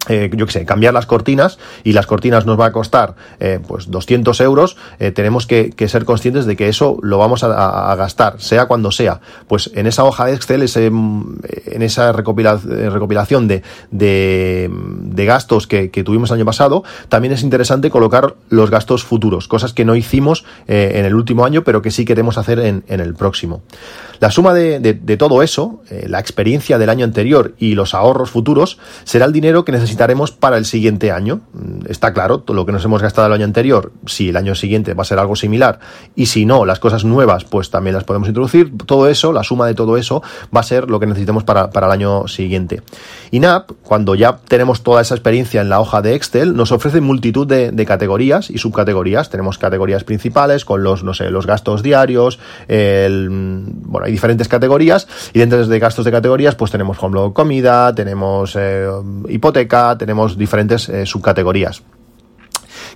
eh, 0.09 0.31
yo 0.33 0.47
qué 0.47 0.51
sé, 0.51 0.65
cambiar 0.65 0.95
las 0.95 1.05
cortinas 1.05 1.59
y 1.83 1.93
las 1.93 2.07
cortinas 2.07 2.47
nos 2.47 2.59
va 2.59 2.65
a 2.65 2.71
costar 2.71 3.13
eh, 3.39 3.59
pues 3.67 3.91
200 3.91 4.41
euros, 4.41 4.75
eh, 4.97 5.11
tenemos 5.11 5.45
que, 5.45 5.71
ser 5.87 6.05
conscientes 6.05 6.47
de 6.47 6.55
que 6.55 6.69
eso 6.69 6.97
lo 7.03 7.19
vamos 7.19 7.43
a, 7.43 7.95
gastar, 7.95 8.41
sea 8.41 8.65
cuando 8.65 8.91
sea. 8.91 9.21
Pues 9.47 9.69
en 9.75 9.85
esa 9.85 10.03
hoja 10.03 10.25
de 10.25 10.33
Excel, 10.33 10.63
ese, 10.63 10.87
en 10.87 11.81
esa 11.81 12.11
recopilación 12.13 13.47
de, 13.47 13.61
de, 13.91 15.25
gastos 15.25 15.67
que, 15.67 15.89
tuvimos 16.03 16.31
el 16.31 16.37
año 16.37 16.45
pasado, 16.45 16.83
también 17.09 17.33
es 17.33 17.43
interesante 17.43 17.91
colocar 17.91 18.35
los 18.49 18.71
gastos 18.71 19.03
futuros, 19.03 19.47
cosas 19.47 19.73
que 19.73 19.85
no 19.85 19.95
hicimos 19.95 20.45
en 20.67 21.05
el 21.05 21.13
último 21.13 21.45
año, 21.45 21.63
pero 21.63 21.83
que 21.83 21.91
sí 21.91 22.05
queremos 22.05 22.39
hacer 22.39 22.59
en, 22.59 22.83
en 22.87 23.01
el 23.01 23.13
próximo. 23.13 23.61
La 24.19 24.31
suma 24.31 24.53
de, 24.53 24.79
de 24.79 25.17
todo 25.17 25.43
eso, 25.43 25.81
la 26.07 26.19
experiencia 26.19 26.77
del 26.77 26.89
año 26.89 27.05
anterior 27.05 27.53
y 27.57 27.75
los 27.75 27.93
ahorros 27.93 28.29
futuros, 28.29 28.77
será 29.03 29.25
el 29.25 29.33
dinero 29.33 29.65
que 29.65 29.71
necesitamos 29.71 29.90
necesitaremos 29.91 30.31
para 30.31 30.57
el 30.57 30.65
siguiente 30.65 31.11
año. 31.11 31.41
Mm, 31.53 31.85
está 31.89 32.13
claro, 32.13 32.39
todo 32.39 32.55
lo 32.55 32.65
que 32.65 32.71
nos 32.71 32.83
hemos 32.85 33.01
gastado 33.01 33.27
el 33.27 33.33
año 33.33 33.45
anterior, 33.45 33.91
si 34.05 34.29
el 34.29 34.37
año 34.37 34.55
siguiente 34.55 34.93
va 34.93 35.01
a 35.01 35.05
ser 35.05 35.19
algo 35.19 35.35
similar, 35.35 35.79
y 36.15 36.27
si 36.27 36.45
no, 36.45 36.65
las 36.65 36.79
cosas 36.79 37.03
nuevas, 37.03 37.43
pues 37.43 37.69
también 37.69 37.93
las 37.93 38.05
podemos 38.05 38.29
introducir. 38.29 38.71
Todo 38.85 39.09
eso, 39.09 39.33
la 39.33 39.43
suma 39.43 39.67
de 39.67 39.73
todo 39.73 39.97
eso, 39.97 40.23
va 40.55 40.61
a 40.61 40.63
ser 40.63 40.89
lo 40.89 40.99
que 40.99 41.07
necesitemos 41.07 41.43
para, 41.43 41.69
el 41.73 41.91
año 41.91 42.27
siguiente. 42.27 42.81
INAP, 43.31 43.71
cuando 43.83 44.15
ya 44.15 44.37
tenemos 44.47 44.81
toda 44.81 45.01
esa 45.01 45.15
experiencia 45.15 45.61
en 45.61 45.69
la 45.69 45.81
hoja 45.81 46.01
de 46.01 46.15
Excel, 46.15 46.55
nos 46.55 46.71
ofrece 46.71 47.01
multitud 47.01 47.47
de, 47.47 47.85
categorías 47.85 48.49
y 48.49 48.59
subcategorías. 48.59 49.29
Tenemos 49.29 49.57
categorías 49.57 50.03
principales 50.03 50.63
con 50.63 50.83
los, 50.83 51.03
no 51.03 51.13
sé, 51.13 51.31
los 51.31 51.47
gastos 51.47 51.83
diarios, 51.83 52.39
el, 52.67 53.27
bueno, 53.29 54.05
hay 54.05 54.11
diferentes 54.11 54.47
categorías, 54.47 55.07
y 55.33 55.39
dentro 55.39 55.65
de 55.65 55.79
gastos 55.79 56.05
de 56.05 56.11
categorías, 56.11 56.55
pues 56.55 56.71
tenemos, 56.71 56.95
por 56.97 57.05
ejemplo, 57.05 57.33
comida, 57.33 57.93
tenemos 57.93 58.55
eh, 58.55 58.87
hipoteca, 59.29 59.80
tenemos 59.97 60.37
diferentes 60.37 60.89
eh, 60.89 61.05
subcategorías 61.05 61.83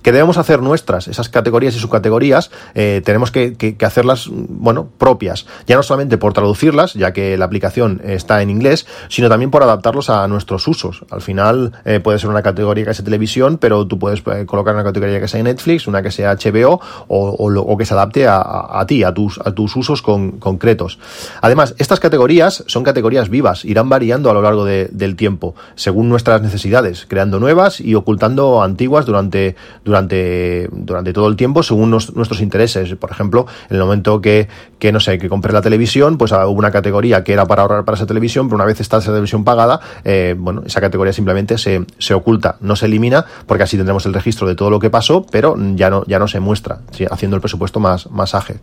que 0.06 0.12
debemos 0.12 0.38
hacer 0.38 0.62
nuestras, 0.62 1.08
esas 1.08 1.28
categorías 1.28 1.74
y 1.74 1.80
subcategorías, 1.80 2.52
eh, 2.76 3.02
tenemos 3.04 3.32
que, 3.32 3.76
hacerlas, 3.84 4.28
bueno, 4.30 4.88
propias, 4.98 5.46
ya 5.66 5.74
no 5.74 5.82
solamente 5.82 6.16
por 6.16 6.32
traducirlas, 6.32 6.94
ya 6.94 7.12
que 7.12 7.36
la 7.36 7.44
aplicación 7.44 8.00
está 8.04 8.40
en 8.40 8.50
inglés, 8.50 8.86
sino 9.08 9.28
también 9.28 9.50
por 9.50 9.64
adaptarlos 9.64 10.08
a 10.08 10.28
nuestros 10.28 10.68
usos. 10.68 11.04
Al 11.10 11.22
final 11.22 11.72
eh, 11.84 11.98
puede 11.98 12.20
ser 12.20 12.30
una 12.30 12.42
categoría 12.42 12.84
que 12.84 12.94
sea 12.94 13.04
televisión, 13.04 13.58
pero 13.58 13.84
tú 13.88 13.98
puedes 13.98 14.22
eh, 14.26 14.46
colocar 14.46 14.74
una 14.74 14.84
categoría 14.84 15.18
que 15.18 15.26
sea 15.26 15.42
Netflix, 15.42 15.88
una 15.88 16.04
que 16.04 16.12
sea 16.12 16.36
HBO 16.36 16.80
o, 17.08 17.76
que 17.76 17.84
se 17.84 17.94
adapte 17.94 18.28
a, 18.28 18.84
ti, 18.86 19.02
a 19.02 19.12
tus, 19.12 19.40
a 19.40 19.50
tus 19.50 19.74
usos 19.74 20.02
concretos. 20.02 21.00
Además, 21.40 21.74
estas 21.78 21.98
categorías 21.98 22.62
son 22.68 22.84
categorías 22.84 23.28
vivas, 23.28 23.64
irán 23.64 23.88
variando 23.88 24.30
a 24.30 24.34
lo 24.34 24.42
largo 24.42 24.64
del 24.64 25.16
tiempo, 25.16 25.56
según 25.74 26.08
nuestras 26.08 26.42
necesidades, 26.42 27.06
creando 27.08 27.40
nuevas 27.40 27.80
y 27.80 27.96
ocultando 27.96 28.62
antiguas 28.62 29.04
durante, 29.04 29.56
durante 30.02 31.12
todo 31.12 31.28
el 31.28 31.36
tiempo 31.36 31.62
según 31.62 31.90
nuestros 31.90 32.40
intereses. 32.40 32.94
Por 32.96 33.10
ejemplo, 33.10 33.46
en 33.68 33.76
el 33.76 33.82
momento 33.82 34.20
que, 34.20 34.48
que, 34.78 34.92
no 34.92 35.00
sé, 35.00 35.18
que 35.18 35.28
compré 35.28 35.52
la 35.52 35.62
televisión, 35.62 36.18
pues 36.18 36.32
hubo 36.32 36.50
una 36.50 36.70
categoría 36.70 37.24
que 37.24 37.32
era 37.32 37.46
para 37.46 37.62
ahorrar 37.62 37.84
para 37.84 37.96
esa 37.96 38.06
televisión, 38.06 38.48
pero 38.48 38.56
una 38.56 38.64
vez 38.64 38.80
está 38.80 38.98
esa 38.98 39.10
televisión 39.10 39.44
pagada, 39.44 39.80
eh, 40.04 40.34
bueno, 40.38 40.62
esa 40.66 40.80
categoría 40.80 41.12
simplemente 41.12 41.58
se, 41.58 41.84
se 41.98 42.14
oculta, 42.14 42.56
no 42.60 42.76
se 42.76 42.86
elimina, 42.86 43.24
porque 43.46 43.64
así 43.64 43.76
tendremos 43.76 44.06
el 44.06 44.14
registro 44.14 44.46
de 44.46 44.54
todo 44.54 44.70
lo 44.70 44.78
que 44.78 44.90
pasó, 44.90 45.26
pero 45.30 45.56
ya 45.74 45.90
no, 45.90 46.04
ya 46.06 46.18
no 46.18 46.28
se 46.28 46.40
muestra, 46.40 46.80
haciendo 47.10 47.36
el 47.36 47.40
presupuesto 47.40 47.80
más, 47.80 48.10
más 48.10 48.34
ágil. 48.34 48.56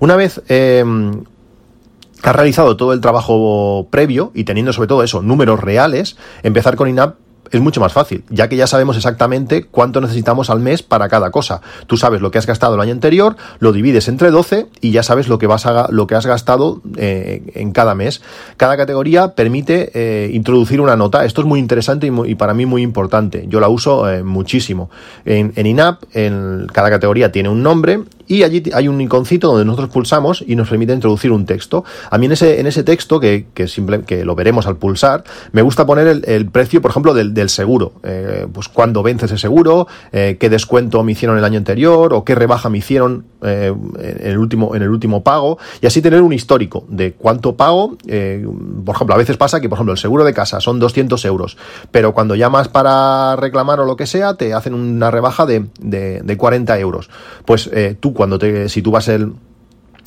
Una 0.00 0.16
vez 0.16 0.42
eh, 0.48 0.84
has 2.22 2.36
realizado 2.36 2.76
todo 2.76 2.92
el 2.92 3.00
trabajo 3.00 3.88
previo 3.90 4.30
y 4.34 4.44
teniendo 4.44 4.72
sobre 4.72 4.88
todo 4.88 5.02
eso, 5.02 5.22
números 5.22 5.60
reales, 5.60 6.16
empezar 6.42 6.76
con 6.76 6.88
INAP 6.88 7.16
es 7.50 7.60
mucho 7.60 7.80
más 7.80 7.92
fácil, 7.92 8.24
ya 8.30 8.48
que 8.48 8.56
ya 8.56 8.66
sabemos 8.66 8.96
exactamente 8.96 9.64
cuánto 9.64 10.00
necesitamos 10.00 10.50
al 10.50 10.60
mes 10.60 10.82
para 10.82 11.08
cada 11.08 11.30
cosa. 11.30 11.60
Tú 11.86 11.96
sabes 11.96 12.20
lo 12.20 12.30
que 12.30 12.38
has 12.38 12.46
gastado 12.46 12.74
el 12.74 12.80
año 12.80 12.92
anterior, 12.92 13.36
lo 13.58 13.72
divides 13.72 14.08
entre 14.08 14.30
12 14.30 14.68
y 14.80 14.92
ya 14.92 15.02
sabes 15.02 15.28
lo 15.28 15.38
que, 15.38 15.46
vas 15.46 15.66
a, 15.66 15.88
lo 15.90 16.06
que 16.06 16.14
has 16.14 16.26
gastado 16.26 16.80
eh, 16.96 17.42
en 17.54 17.72
cada 17.72 17.94
mes. 17.94 18.22
Cada 18.56 18.76
categoría 18.76 19.34
permite 19.34 19.90
eh, 19.94 20.30
introducir 20.32 20.80
una 20.80 20.96
nota. 20.96 21.24
Esto 21.24 21.40
es 21.40 21.46
muy 21.46 21.58
interesante 21.58 22.10
y, 22.26 22.34
para 22.34 22.54
mí 22.54 22.66
muy 22.66 22.82
importante. 22.82 23.44
Yo 23.48 23.60
la 23.60 23.68
uso 23.68 24.10
eh, 24.10 24.22
muchísimo. 24.22 24.90
En, 25.24 25.52
en 25.56 25.66
INAP, 25.66 26.02
en 26.14 26.66
cada 26.72 26.90
categoría 26.90 27.32
tiene 27.32 27.48
un 27.48 27.62
nombre 27.62 28.00
y 28.30 28.44
allí 28.44 28.62
hay 28.72 28.86
un 28.86 29.00
iconcito 29.00 29.48
donde 29.48 29.64
nosotros 29.64 29.90
pulsamos 29.90 30.44
y 30.46 30.54
nos 30.54 30.68
permite 30.68 30.92
introducir 30.92 31.32
un 31.32 31.46
texto. 31.46 31.84
A 32.10 32.16
mí 32.16 32.26
en 32.26 32.32
ese, 32.32 32.60
en 32.60 32.68
ese 32.68 32.84
texto, 32.84 33.18
que, 33.18 33.46
que, 33.52 33.66
simple, 33.66 34.02
que 34.02 34.24
lo 34.24 34.36
veremos 34.36 34.68
al 34.68 34.76
pulsar, 34.76 35.24
me 35.50 35.62
gusta 35.62 35.84
poner 35.84 36.22
el, 36.24 36.46
precio, 36.46 36.80
por 36.80 36.92
ejemplo, 36.92 37.12
del, 37.12 37.48
seguro. 37.48 37.94
Eh, 38.04 38.46
pues 38.52 38.68
cuándo 38.68 39.02
vence 39.02 39.26
ese 39.26 39.36
seguro, 39.36 39.88
eh, 40.12 40.36
qué 40.38 40.48
descuento 40.48 41.02
me 41.02 41.10
hicieron 41.10 41.38
el 41.38 41.44
año 41.44 41.58
anterior 41.58 42.14
o 42.14 42.24
qué 42.24 42.36
rebaja 42.36 42.70
me 42.70 42.78
hicieron 42.78 43.24
eh, 43.42 43.74
en, 43.98 44.30
el 44.30 44.38
último, 44.38 44.76
en 44.76 44.82
el 44.82 44.90
último 44.90 45.24
pago 45.24 45.58
y 45.80 45.88
así 45.88 46.00
tener 46.00 46.22
un 46.22 46.32
histórico 46.32 46.84
de 46.88 47.14
cuánto 47.14 47.56
pago. 47.56 47.96
por 47.98 48.94
ejemplo, 48.94 49.12
a 49.12 49.18
veces 49.18 49.38
pasa 49.38 49.60
que, 49.60 49.68
por 49.68 49.74
ejemplo, 49.74 49.92
el 49.92 49.98
seguro 49.98 50.22
de 50.22 50.32
casa 50.32 50.60
son 50.60 50.78
200 50.78 51.24
euros, 51.24 51.56
pero 51.90 52.14
cuando 52.14 52.36
llamas 52.36 52.68
para 52.68 53.34
reclamar 53.34 53.80
o 53.80 53.86
lo 53.86 53.96
que 53.96 54.06
sea, 54.06 54.34
te 54.34 54.54
hacen 54.54 54.74
una 54.74 55.10
rebaja 55.10 55.46
de, 55.46 55.66
de, 55.80 56.20
de 56.22 56.36
40 56.36 56.78
euros. 56.78 57.10
Pues 57.44 57.68
tú 57.98 58.14
cuando 58.20 58.38
te, 58.38 58.68
si 58.68 58.82
tú 58.82 58.90
vas 58.90 59.08
el, 59.08 59.32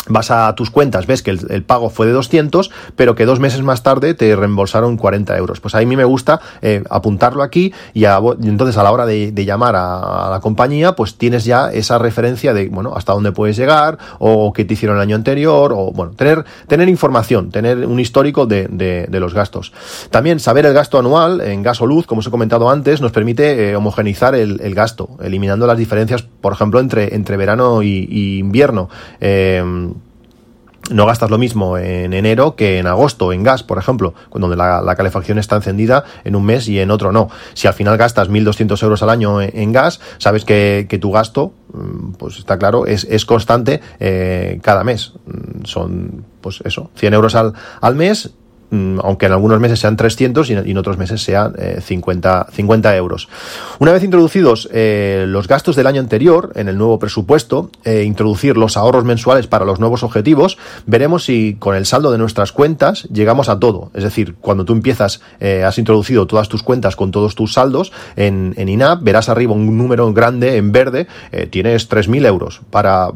vas 0.07 0.31
a 0.31 0.53
tus 0.55 0.69
cuentas, 0.69 1.07
ves 1.07 1.21
que 1.21 1.31
el, 1.31 1.63
pago 1.63 1.89
fue 1.89 2.05
de 2.05 2.11
200, 2.11 2.71
pero 2.95 3.15
que 3.15 3.25
dos 3.25 3.39
meses 3.39 3.61
más 3.61 3.83
tarde 3.83 4.13
te 4.13 4.35
reembolsaron 4.35 4.97
40 4.97 5.37
euros. 5.37 5.59
Pues 5.59 5.75
a 5.75 5.79
mí 5.79 5.95
me 5.95 6.03
gusta 6.03 6.41
eh, 6.61 6.83
apuntarlo 6.89 7.43
aquí 7.43 7.73
y, 7.93 8.05
entonces 8.05 8.77
a 8.77 8.83
la 8.83 8.91
hora 8.91 9.05
de, 9.05 9.33
llamar 9.45 9.75
a, 9.75 10.29
la 10.29 10.39
compañía, 10.41 10.95
pues 10.95 11.17
tienes 11.17 11.45
ya 11.45 11.71
esa 11.71 11.97
referencia 11.97 12.53
de, 12.53 12.69
bueno, 12.69 12.93
hasta 12.95 13.13
dónde 13.13 13.31
puedes 13.31 13.57
llegar 13.57 13.97
o 14.19 14.53
qué 14.53 14.65
te 14.65 14.73
hicieron 14.73 14.97
el 14.97 15.03
año 15.03 15.15
anterior 15.15 15.73
o, 15.73 15.91
bueno, 15.91 16.13
tener, 16.13 16.45
tener 16.67 16.89
información, 16.89 17.49
tener 17.49 17.85
un 17.85 17.99
histórico 17.99 18.45
de, 18.45 18.67
de, 18.67 19.19
los 19.19 19.33
gastos. 19.33 19.71
También 20.09 20.39
saber 20.39 20.65
el 20.65 20.73
gasto 20.73 20.99
anual 20.99 21.39
en 21.39 21.63
gas 21.63 21.81
o 21.81 21.85
luz, 21.85 22.05
como 22.05 22.19
os 22.19 22.27
he 22.27 22.31
comentado 22.31 22.69
antes, 22.69 22.99
nos 22.99 23.11
permite 23.11 23.69
eh, 23.69 23.75
homogenizar 23.75 24.35
el, 24.35 24.75
gasto, 24.75 25.09
eliminando 25.21 25.65
las 25.67 25.77
diferencias, 25.77 26.23
por 26.23 26.51
ejemplo, 26.51 26.79
entre, 26.79 27.15
entre 27.15 27.37
verano 27.37 27.83
y, 27.83 28.39
invierno. 28.39 28.89
Eh, 29.21 29.92
no 30.91 31.05
gastas 31.05 31.29
lo 31.29 31.37
mismo 31.37 31.77
en 31.77 32.13
enero 32.13 32.55
que 32.55 32.79
en 32.79 32.87
agosto, 32.87 33.31
en 33.31 33.43
gas, 33.43 33.63
por 33.63 33.77
ejemplo, 33.77 34.13
donde 34.33 34.57
la, 34.57 34.95
calefacción 34.95 35.39
está 35.39 35.55
encendida 35.55 36.03
en 36.23 36.35
un 36.35 36.45
mes 36.45 36.67
y 36.67 36.79
en 36.79 36.91
otro 36.91 37.11
no. 37.11 37.29
Si 37.53 37.67
al 37.67 37.73
final 37.73 37.97
gastas 37.97 38.29
1.200 38.29 38.83
euros 38.83 39.01
al 39.01 39.09
año 39.09 39.41
en, 39.41 39.71
gas, 39.71 39.99
sabes 40.17 40.45
que, 40.45 40.99
tu 41.01 41.11
gasto, 41.11 41.53
mm, 41.73 42.13
pues 42.13 42.37
está 42.37 42.57
claro, 42.57 42.85
es, 42.85 43.05
es 43.05 43.25
constante 43.25 43.81
eh, 43.99 44.59
cada 44.61 44.83
mes. 44.83 45.13
Mm, 45.25 45.65
son, 45.65 46.25
pues 46.41 46.61
eso, 46.65 46.91
100 46.95 47.13
euros 47.13 47.35
al, 47.35 47.53
al 47.81 47.95
mes 47.95 48.33
aunque 49.01 49.27
en 49.27 49.31
algunos 49.31 49.59
meses 49.59 49.79
sean 49.79 49.95
300 49.95 50.49
y 50.49 50.53
en 50.53 50.77
otros 50.77 50.97
meses 50.97 51.21
sean 51.21 51.53
50, 51.79 52.47
eh, 52.49 52.51
50 52.53 52.95
euros. 52.95 53.29
Una 53.79 53.91
vez 53.91 54.03
introducidos 54.03 54.67
eh, 54.71 55.25
los 55.27 55.47
gastos 55.47 55.75
del 55.75 55.87
año 55.87 55.99
anterior 55.99 56.51
en 56.55 56.67
el 56.67 56.77
nuevo 56.77 56.97
presupuesto, 56.99 57.69
eh, 57.83 58.03
introducir 58.03 58.57
los 58.57 58.75
ahorros 58.77 59.05
mensuales 59.05 59.47
para 59.47 59.65
los 59.65 59.79
nuevos 59.79 60.03
objetivos, 60.03 60.57
veremos 60.85 61.25
si 61.25 61.55
con 61.59 61.75
el 61.75 61.85
saldo 61.85 62.11
de 62.11 62.17
nuestras 62.17 62.51
cuentas 62.51 63.03
llegamos 63.11 63.49
a 63.49 63.59
todo. 63.59 63.91
Es 63.93 64.03
decir, 64.03 64.35
cuando 64.41 64.65
tú 64.65 64.73
empiezas, 64.73 65.21
has 65.65 65.77
introducido 65.77 66.25
todas 66.25 66.49
tus 66.49 66.63
cuentas 66.63 66.95
con 66.95 67.11
todos 67.11 67.35
tus 67.35 67.53
saldos 67.53 67.91
en, 68.15 68.53
INAP, 68.57 69.03
verás 69.03 69.29
arriba 69.29 69.53
un 69.53 69.77
número 69.77 70.11
grande 70.13 70.57
en 70.57 70.71
verde, 70.71 71.07
tienes 71.49 71.89
3.000 71.89 72.25
euros 72.25 72.61
para, 72.69 73.11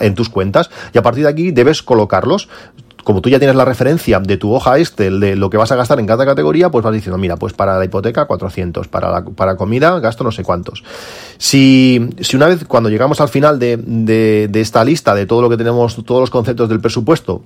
en 0.00 0.14
tus 0.14 0.28
cuentas 0.28 0.70
y 0.92 0.98
a 0.98 1.02
partir 1.02 1.24
de 1.24 1.30
aquí 1.30 1.50
debes 1.50 1.82
colocarlos 1.82 2.48
como 3.06 3.22
tú 3.22 3.28
ya 3.28 3.38
tienes 3.38 3.54
la 3.54 3.64
referencia 3.64 4.18
de 4.18 4.36
tu 4.36 4.52
hoja 4.52 4.78
este, 4.78 5.12
de 5.12 5.36
lo 5.36 5.48
que 5.48 5.56
vas 5.56 5.70
a 5.70 5.76
gastar 5.76 6.00
en 6.00 6.06
cada 6.06 6.26
categoría, 6.26 6.72
pues 6.72 6.84
vas 6.84 6.92
diciendo, 6.92 7.16
mira, 7.18 7.36
pues 7.36 7.52
para 7.52 7.78
la 7.78 7.84
hipoteca 7.84 8.24
400, 8.24 8.88
para 8.88 9.12
la 9.12 9.24
para 9.24 9.54
comida 9.54 10.00
gasto 10.00 10.24
no 10.24 10.32
sé 10.32 10.42
cuántos. 10.42 10.82
Si, 11.38 12.10
si 12.20 12.34
una 12.34 12.48
vez, 12.48 12.64
cuando 12.64 12.90
llegamos 12.90 13.20
al 13.20 13.28
final 13.28 13.60
de, 13.60 13.76
de, 13.76 14.60
esta 14.60 14.84
lista 14.84 15.14
de 15.14 15.24
todo 15.24 15.40
lo 15.40 15.48
que 15.48 15.56
tenemos, 15.56 15.94
todos 16.04 16.20
los 16.20 16.30
conceptos 16.30 16.68
del 16.68 16.80
presupuesto, 16.80 17.44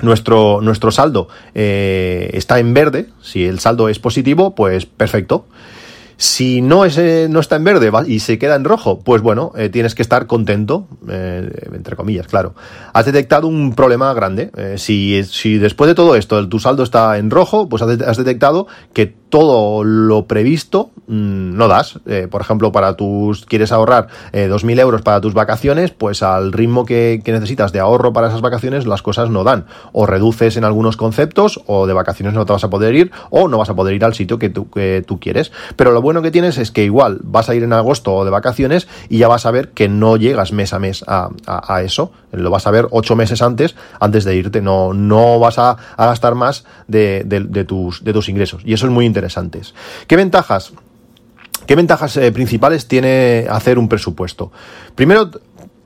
nuestro, 0.00 0.60
nuestro 0.60 0.92
saldo 0.92 1.26
eh, 1.56 2.30
está 2.34 2.60
en 2.60 2.72
verde, 2.72 3.08
si 3.20 3.46
el 3.46 3.58
saldo 3.58 3.88
es 3.88 3.98
positivo, 3.98 4.54
pues 4.54 4.86
perfecto. 4.86 5.46
Si 6.20 6.60
no, 6.60 6.84
es, 6.84 6.98
no 7.30 7.38
está 7.38 7.54
en 7.54 7.62
verde 7.62 7.92
y 8.08 8.18
se 8.18 8.40
queda 8.40 8.56
en 8.56 8.64
rojo, 8.64 8.98
pues 8.98 9.22
bueno, 9.22 9.52
eh, 9.56 9.68
tienes 9.68 9.94
que 9.94 10.02
estar 10.02 10.26
contento, 10.26 10.88
eh, 11.08 11.48
entre 11.72 11.94
comillas, 11.94 12.26
claro. 12.26 12.56
Has 12.92 13.06
detectado 13.06 13.46
un 13.46 13.72
problema 13.76 14.12
grande. 14.14 14.50
Eh, 14.56 14.74
si, 14.78 15.22
si 15.22 15.58
después 15.58 15.86
de 15.86 15.94
todo 15.94 16.16
esto 16.16 16.48
tu 16.48 16.58
saldo 16.58 16.82
está 16.82 17.18
en 17.18 17.30
rojo, 17.30 17.68
pues 17.68 17.82
has 17.82 18.16
detectado 18.16 18.66
que 18.92 19.14
todo 19.28 19.84
lo 19.84 20.26
previsto 20.26 20.90
mm, 21.06 21.56
no 21.56 21.68
das. 21.68 22.00
Eh, 22.06 22.28
por 22.30 22.40
ejemplo, 22.40 22.72
para 22.72 22.96
tus 22.96 23.44
quieres 23.46 23.72
ahorrar 23.72 24.08
eh, 24.32 24.48
2.000 24.50 24.80
euros 24.80 25.02
para 25.02 25.20
tus 25.20 25.34
vacaciones, 25.34 25.90
pues 25.90 26.22
al 26.22 26.52
ritmo 26.52 26.84
que, 26.84 27.22
necesitas 27.26 27.72
de 27.72 27.80
ahorro 27.80 28.12
para 28.12 28.28
esas 28.28 28.40
vacaciones, 28.40 28.86
las 28.86 29.02
cosas 29.02 29.30
no 29.30 29.44
dan. 29.44 29.66
O 29.92 30.06
reduces 30.06 30.56
en 30.56 30.64
algunos 30.64 30.96
conceptos, 30.96 31.60
o 31.66 31.86
de 31.86 31.92
vacaciones 31.92 32.34
no 32.34 32.46
te 32.46 32.52
vas 32.52 32.64
a 32.64 32.70
poder 32.70 32.94
ir, 32.94 33.10
o 33.30 33.48
no 33.48 33.58
vas 33.58 33.70
a 33.70 33.74
poder 33.74 33.94
ir 33.94 34.04
al 34.04 34.14
sitio 34.14 34.38
que 34.38 34.48
tú, 34.48 34.70
que 34.70 35.04
tú 35.06 35.20
quieres. 35.20 35.52
Pero 35.76 35.92
lo 35.92 36.00
bueno 36.00 36.22
que 36.22 36.30
tienes 36.30 36.56
es 36.58 36.70
que 36.70 36.84
igual 36.84 37.18
vas 37.22 37.48
a 37.48 37.54
ir 37.54 37.62
en 37.62 37.72
agosto 37.72 38.24
de 38.24 38.30
vacaciones 38.30 38.88
y 39.08 39.18
ya 39.18 39.28
vas 39.28 39.46
a 39.46 39.50
ver 39.50 39.70
que 39.70 39.88
no 39.88 40.16
llegas 40.16 40.52
mes 40.52 40.72
a 40.72 40.78
mes 40.78 41.04
a, 41.06 41.28
a, 41.46 41.82
eso. 41.82 42.12
Lo 42.32 42.50
vas 42.50 42.66
a 42.66 42.70
ver 42.70 42.86
ocho 42.90 43.16
meses 43.16 43.42
antes, 43.42 43.76
antes 44.00 44.24
de 44.24 44.36
irte. 44.36 44.62
No, 44.62 44.94
no 44.94 45.38
vas 45.38 45.58
a, 45.58 45.76
gastar 45.96 46.34
más 46.34 46.64
de, 46.86 47.24
de, 47.24 47.64
tus, 47.64 48.02
de 48.04 48.12
tus 48.12 48.28
ingresos. 48.28 48.62
Y 48.64 48.72
eso 48.72 48.86
es 48.86 48.92
muy 48.92 49.04
interesante 49.04 49.17
interesantes. 49.18 49.74
¿Qué 50.06 50.16
ventajas? 50.16 50.72
¿Qué 51.66 51.74
ventajas 51.74 52.16
eh, 52.16 52.30
principales 52.32 52.86
tiene 52.86 53.46
hacer 53.50 53.78
un 53.78 53.88
presupuesto? 53.88 54.52
Primero, 54.94 55.30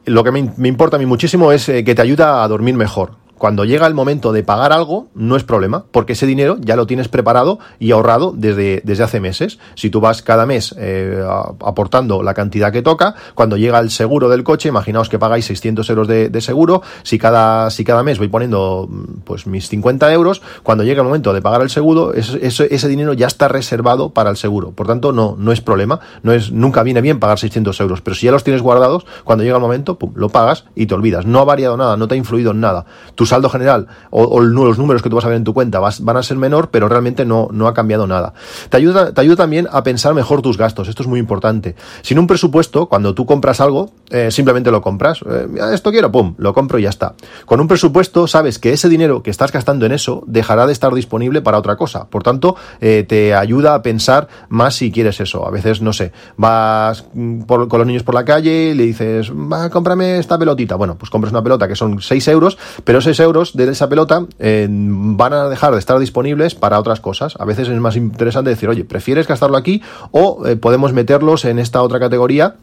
lo 0.05 0.23
que 0.23 0.31
me, 0.31 0.69
importa 0.69 0.97
a 0.97 0.99
mí 0.99 1.07
muchísimo 1.07 1.51
es 1.51 1.69
eh, 1.69 1.83
que 1.83 1.95
te 1.95 2.03
ayuda 2.03 2.45
a 2.45 2.49
dormir 2.49 2.75
mejor 2.75 3.22
cuando 3.43 3.65
llega 3.65 3.89
el 3.89 3.95
momento 3.95 4.31
de 4.31 4.45
pagar 4.45 4.73
algo, 4.73 5.09
no 5.17 5.35
es 5.35 5.43
problema, 5.43 5.85
porque 5.91 6.13
ese 6.13 6.27
dinero 6.27 6.59
ya 6.61 6.77
lo 6.77 6.87
tienes 6.87 7.09
preparado 7.09 7.59
y 7.81 7.91
ahorrado 7.91 8.33
desde, 8.37 8.83
desde 8.85 9.03
hace 9.03 9.19
meses. 9.19 9.59
Si 9.75 9.91
tú 9.91 10.01
vas 10.01 10.23
cada 10.23 10.47
mes 10.47 10.73
eh, 10.79 11.21
aportando 11.59 12.23
la 12.23 12.35
cantidad 12.35 12.71
que 12.71 12.83
toca, 12.83 13.17
cuando 13.35 13.57
llega 13.57 13.81
el 13.81 13.91
seguro 13.91 14.29
del 14.29 14.45
coche, 14.45 14.69
imaginaos 14.69 15.09
que 15.09 15.19
pagáis 15.19 15.47
600 15.47 15.91
euros 15.91 16.07
de, 16.07 16.41
seguro, 16.41 16.83
si 17.03 17.19
cada, 17.19 17.69
si 17.71 17.83
cada 17.83 18.05
mes 18.05 18.19
voy 18.19 18.29
poniendo 18.29 18.89
pues 19.25 19.49
mis 19.49 19.69
50 19.69 20.13
euros, 20.13 20.41
cuando 20.63 20.85
llega 20.85 21.03
el 21.03 21.09
momento 21.09 21.33
de 21.33 21.43
pagar 21.43 21.63
el 21.63 21.71
seguro, 21.71 22.15
ese 22.15 22.89
dinero 22.89 23.13
ya 23.13 23.27
está 23.27 23.49
reservado 23.49 24.11
para 24.11 24.31
el 24.31 24.37
seguro. 24.37 24.71
Por 24.71 24.87
tanto, 24.87 25.11
no, 25.11 25.35
no 25.37 25.51
es 25.51 25.61
problema, 25.61 25.99
no 26.23 26.31
es, 26.31 26.53
nunca 26.53 26.85
viene 26.85 27.01
bien 27.01 27.19
pagar 27.19 27.41
600 27.41 27.81
euros, 27.81 28.03
pero 28.03 28.15
si 28.15 28.27
ya 28.27 28.31
los 28.31 28.45
tienes 28.45 28.63
guardados, 28.63 29.05
cuando 29.25 29.43
llega 29.43 29.57
el 29.57 29.63
momento, 29.63 29.99
pum, 29.99 30.13
lo 30.15 30.29
pagas 30.29 30.67
y 30.77 30.87
te 30.87 30.95
olvidas. 30.95 31.27
No 31.27 31.41
ha 31.41 31.45
variado 31.45 31.77
nada, 31.77 31.97
no 31.97 32.07
te 32.07 32.15
ha 32.15 32.19
influido 32.19 32.53
en 32.53 32.61
nada. 32.61 32.87
Saldo 33.33 33.49
general 33.49 33.87
o, 34.11 34.41
los 34.41 34.77
números 34.77 35.03
que 35.03 35.09
tú 35.09 35.17
vas 35.17 35.25
a 35.25 35.29
ver 35.29 35.39
en 35.39 35.45
tu 35.45 35.55
cuenta 35.55 35.81
van 35.81 36.17
a 36.17 36.23
ser 36.23 36.37
menor, 36.37 36.69
pero 36.71 36.87
realmente 36.87 37.25
no, 37.25 37.49
no 37.51 37.67
ha 37.67 37.73
cambiado 37.73 38.07
nada. 38.07 38.35
Te 38.69 38.77
ayuda, 38.77 39.15
te 39.15 39.21
ayuda 39.23 39.37
también 39.37 39.69
a 39.73 39.83
pensar 39.83 40.13
mejor 40.13 40.43
tus 40.43 40.59
gastos. 40.59 40.89
Esto 40.89 41.03
es 41.03 41.09
muy 41.09 41.19
importante. 41.19 41.75
Sin 42.03 42.19
un 42.19 42.27
presupuesto, 42.27 42.87
cuando 42.87 43.15
tú 43.15 43.25
compras 43.25 43.61
algo, 43.63 43.91
eh, 44.11 44.31
simplemente 44.31 44.71
lo 44.71 44.83
compras. 44.83 45.21
Eh, 45.27 45.49
esto 45.73 45.91
quiero, 45.91 46.13
pum, 46.13 46.35
lo 46.37 46.53
compro 46.53 46.79
y 46.79 46.83
ya 46.83 46.91
está. 46.91 47.15
Con 47.47 47.61
un 47.61 47.69
presupuesto, 47.69 48.27
sabes 48.27 48.59
que 48.59 48.75
ese 48.75 48.91
dinero 48.91 49.23
que 49.23 49.31
estás 49.31 49.51
gastando 49.51 49.87
en 49.87 49.93
eso 49.93 50.23
dejará 50.27 50.67
de 50.67 50.75
estar 50.75 50.93
disponible 50.93 51.41
para 51.41 51.57
otra 51.57 51.77
cosa. 51.77 52.11
Por 52.11 52.23
tanto, 52.23 52.57
eh, 52.83 53.07
te 53.09 53.35
ayuda 53.35 53.75
a 53.75 53.83
pensar 53.83 54.29
más 54.51 54.75
si 54.75 54.93
quieres 54.93 55.21
eso. 55.21 55.47
A 55.47 55.51
veces, 55.51 55.81
no 55.81 55.95
sé, 55.95 56.13
vas 56.37 57.07
mm, 57.15 57.43
con 57.43 57.79
los 57.79 57.87
niños 57.87 58.03
por 58.03 58.15
la 58.15 58.27
calle 58.27 58.71
y 58.71 58.75
le 58.75 58.85
dices, 58.85 59.33
va, 59.33 59.71
cómprame 59.71 60.19
esta 60.19 60.39
pelotita. 60.39 60.77
Bueno, 60.77 60.97
pues 60.99 61.09
compras 61.09 61.33
una 61.33 61.43
pelota 61.43 61.67
que 61.67 61.77
son 61.77 62.03
6 62.03 62.29
euros, 62.29 62.59
pero 62.85 63.01
6 63.01 63.19
euros 63.23 63.57
de 63.57 63.71
esa 63.71 63.89
pelota 63.89 64.27
van 64.39 65.33
a 65.33 65.49
dejar 65.49 65.73
de 65.73 65.79
estar 65.79 65.99
disponibles 65.99 66.55
para 66.55 66.79
otras 66.79 67.01
cosas. 67.01 67.35
A 67.39 67.45
veces 67.45 67.69
es 67.69 67.81
más 67.81 67.97
interesante 67.97 68.51
decir, 68.51 68.69
oye, 68.69 68.85
¿prefieres 68.85 69.27
gastarlo 69.27 69.57
aquí 69.57 69.83
o 70.11 70.47
eh, 70.47 70.57
podemos 70.57 70.93
meterlos 70.93 71.45
en 71.45 71.59
esta 71.59 71.83
otra 71.83 71.99
categoría? 71.99 72.57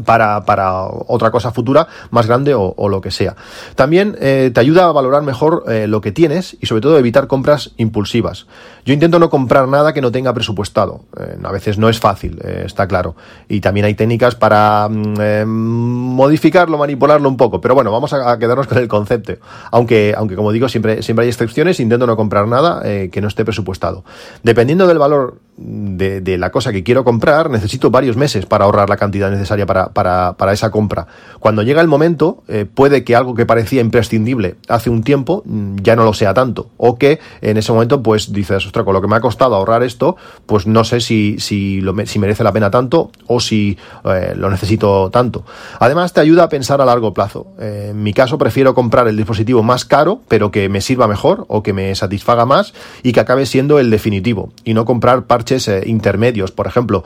Para, 0.00 0.44
para 0.44 0.84
otra 0.84 1.30
cosa 1.30 1.52
futura 1.52 1.88
más 2.10 2.26
grande 2.26 2.54
o, 2.54 2.88
lo 2.88 3.00
que 3.00 3.10
sea. 3.10 3.36
También 3.74 4.16
eh, 4.20 4.50
te 4.52 4.60
ayuda 4.60 4.86
a 4.86 4.92
valorar 4.92 5.22
mejor 5.22 5.64
eh, 5.68 5.86
lo 5.86 6.00
que 6.00 6.12
tienes 6.12 6.56
y 6.60 6.66
sobre 6.66 6.82
todo 6.82 6.98
evitar 6.98 7.26
compras 7.26 7.72
impulsivas. 7.76 8.46
Yo 8.84 8.92
intento 8.92 9.18
no 9.18 9.30
comprar 9.30 9.68
nada 9.68 9.92
que 9.92 10.00
no 10.00 10.12
tenga 10.12 10.32
presupuestado. 10.34 11.04
Eh, 11.18 11.38
a 11.42 11.52
veces 11.52 11.78
no 11.78 11.88
es 11.88 11.98
fácil, 11.98 12.38
está 12.44 12.86
claro. 12.86 13.16
Y 13.48 13.60
también 13.60 13.86
hay 13.86 13.94
técnicas 13.94 14.34
para 14.34 14.88
mm, 14.88 15.46
modificarlo, 15.46 16.76
manipularlo 16.76 17.28
un 17.28 17.36
poco. 17.36 17.60
Pero 17.60 17.74
bueno, 17.74 17.90
vamos 17.90 18.12
a, 18.12 18.38
quedarnos 18.38 18.66
con 18.66 18.78
el 18.78 18.88
concepto. 18.88 19.34
Aunque, 19.70 20.14
aunque 20.16 20.36
como 20.36 20.52
digo, 20.52 20.68
siempre, 20.68 21.02
siempre 21.02 21.24
hay 21.24 21.30
excepciones, 21.30 21.80
intento 21.80 22.06
no 22.06 22.16
comprar 22.16 22.46
nada 22.46 22.82
que 22.82 23.20
no 23.20 23.28
esté 23.28 23.44
presupuestado. 23.44 24.04
Dependiendo 24.42 24.86
del 24.86 24.98
valor 24.98 25.38
de, 25.56 26.38
la 26.38 26.50
cosa 26.50 26.72
que 26.72 26.82
quiero 26.82 27.04
comprar, 27.04 27.50
necesito 27.50 27.90
varios 27.90 28.16
meses 28.16 28.46
para 28.46 28.64
ahorrar 28.64 28.88
la 28.88 28.96
cantidad 28.96 29.30
necesaria 29.30 29.66
para 29.66 29.84
para, 29.92 30.52
esa 30.52 30.70
compra. 30.70 31.06
Cuando 31.40 31.62
llega 31.62 31.80
el 31.80 31.88
momento, 31.88 32.42
eh, 32.48 32.66
puede 32.72 33.04
que 33.04 33.16
algo 33.16 33.34
que 33.34 33.46
parecía 33.46 33.80
imprescindible 33.80 34.56
hace 34.68 34.90
un 34.90 35.02
tiempo 35.02 35.42
mm, 35.44 35.76
ya 35.82 35.96
no 35.96 36.04
lo 36.04 36.12
sea 36.12 36.34
tanto. 36.34 36.68
O 36.76 36.96
que 36.98 37.20
en 37.40 37.56
ese 37.56 37.72
momento, 37.72 38.02
pues 38.02 38.32
dices, 38.32 38.66
ostras, 38.66 38.84
con 38.84 38.94
lo 38.94 39.00
que 39.00 39.08
me 39.08 39.16
ha 39.16 39.20
costado 39.20 39.54
ahorrar 39.54 39.82
esto, 39.82 40.16
pues 40.46 40.66
no 40.66 40.84
sé 40.84 41.00
si, 41.00 41.36
si, 41.38 41.80
lo, 41.80 41.94
si 42.06 42.18
merece 42.18 42.44
la 42.44 42.52
pena 42.52 42.70
tanto 42.70 43.10
o 43.26 43.40
si 43.40 43.78
eh, 44.04 44.34
lo 44.36 44.50
necesito 44.50 45.10
tanto. 45.10 45.44
Además, 45.80 46.12
te 46.12 46.20
ayuda 46.20 46.44
a 46.44 46.48
pensar 46.48 46.80
a 46.80 46.84
largo 46.84 47.14
plazo. 47.14 47.46
Eh, 47.58 47.88
en 47.90 48.02
mi 48.02 48.12
caso, 48.12 48.38
prefiero 48.38 48.74
comprar 48.74 49.08
el 49.08 49.16
dispositivo 49.16 49.62
más 49.62 49.84
caro, 49.84 50.20
pero 50.28 50.50
que 50.50 50.68
me 50.68 50.80
sirva 50.80 51.08
mejor 51.08 51.44
o 51.48 51.62
que 51.62 51.72
me 51.72 51.94
satisfaga 51.94 52.46
más 52.46 52.74
y 53.02 53.12
que 53.12 53.20
acabe 53.20 53.46
siendo 53.46 53.78
el 53.78 53.90
definitivo. 53.90 54.52
Y 54.64 54.74
no 54.74 54.84
comprar 54.84 55.24
parches 55.44 55.70
intermedios. 55.84 56.52
Por 56.52 56.66
ejemplo, 56.66 57.04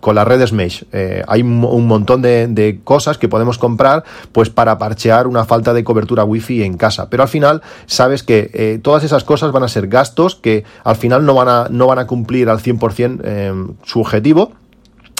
con 0.00 0.14
las 0.14 0.26
redes 0.26 0.52
Mesh, 0.52 0.84
hay 1.26 1.42
un 1.42 1.86
montón 1.86 2.22
de, 2.22 2.80
cosas 2.84 3.18
que 3.18 3.28
podemos 3.28 3.58
comprar 3.58 4.04
pues 4.32 4.50
para 4.50 4.78
parchear 4.78 5.26
una 5.26 5.44
falta 5.44 5.72
de 5.72 5.84
cobertura 5.84 6.24
wifi 6.24 6.62
en 6.62 6.76
casa. 6.76 7.08
Pero 7.10 7.22
al 7.22 7.28
final 7.28 7.62
sabes 7.86 8.22
que 8.22 8.50
eh, 8.52 8.78
todas 8.82 9.04
esas 9.04 9.24
cosas 9.24 9.52
van 9.52 9.62
a 9.62 9.68
ser 9.68 9.88
gastos 9.88 10.34
que 10.34 10.64
al 10.82 10.96
final 10.96 11.24
no 11.24 11.34
van 11.34 11.48
a, 11.48 11.68
no 11.70 11.86
van 11.86 11.98
a 11.98 12.06
cumplir 12.06 12.48
al 12.48 12.58
100% 12.58 13.20
eh, 13.22 13.52
su 13.84 14.00
objetivo 14.00 14.52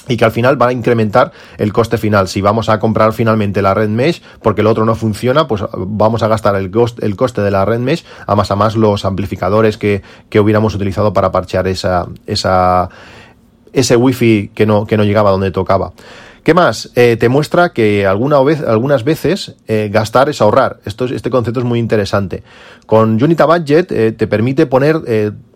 y 0.08 0.16
que 0.16 0.24
al 0.24 0.32
final 0.32 0.60
va 0.60 0.68
a 0.68 0.72
incrementar 0.72 1.32
el 1.58 1.72
coste 1.72 1.98
final. 1.98 2.28
Si 2.28 2.40
vamos 2.40 2.68
a 2.68 2.78
comprar 2.78 3.12
finalmente 3.12 3.62
la 3.62 3.74
red 3.74 3.88
mesh 3.88 4.22
porque 4.42 4.60
el 4.60 4.66
otro 4.66 4.84
no 4.84 4.94
funciona, 4.94 5.48
pues 5.48 5.62
vamos 5.72 6.22
a 6.22 6.28
gastar 6.28 6.56
el, 6.56 6.70
coste, 6.70 7.04
el 7.06 7.16
coste 7.16 7.40
de 7.40 7.50
la 7.50 7.64
red 7.64 7.78
mesh 7.78 8.04
a 8.26 8.34
más 8.34 8.50
a 8.50 8.56
más 8.56 8.76
los 8.76 9.04
amplificadores 9.04 9.76
que, 9.76 10.02
que 10.28 10.40
hubiéramos 10.40 10.74
utilizado 10.74 11.12
para 11.12 11.32
parchear 11.32 11.66
esa, 11.68 12.06
esa, 12.26 12.90
ese 13.72 13.96
wifi 13.96 14.50
que 14.54 14.66
no, 14.66 14.86
que 14.86 14.96
no 14.96 15.04
llegaba 15.04 15.30
donde 15.30 15.50
tocaba. 15.50 15.92
¿Qué 16.44 16.52
más? 16.52 16.90
Eh, 16.94 17.16
te 17.18 17.30
muestra 17.30 17.72
que 17.72 18.06
alguna 18.06 18.38
vez, 18.42 18.60
algunas 18.60 19.02
veces 19.02 19.54
eh, 19.66 19.88
gastar 19.90 20.28
es 20.28 20.42
ahorrar. 20.42 20.78
Esto, 20.84 21.06
este 21.06 21.30
concepto 21.30 21.60
es 21.60 21.64
muy 21.64 21.78
interesante. 21.78 22.42
Con 22.84 23.22
Unita 23.22 23.46
Budget 23.46 23.90
eh, 23.90 24.12
te 24.12 24.26
permite 24.26 24.66
poner 24.66 25.00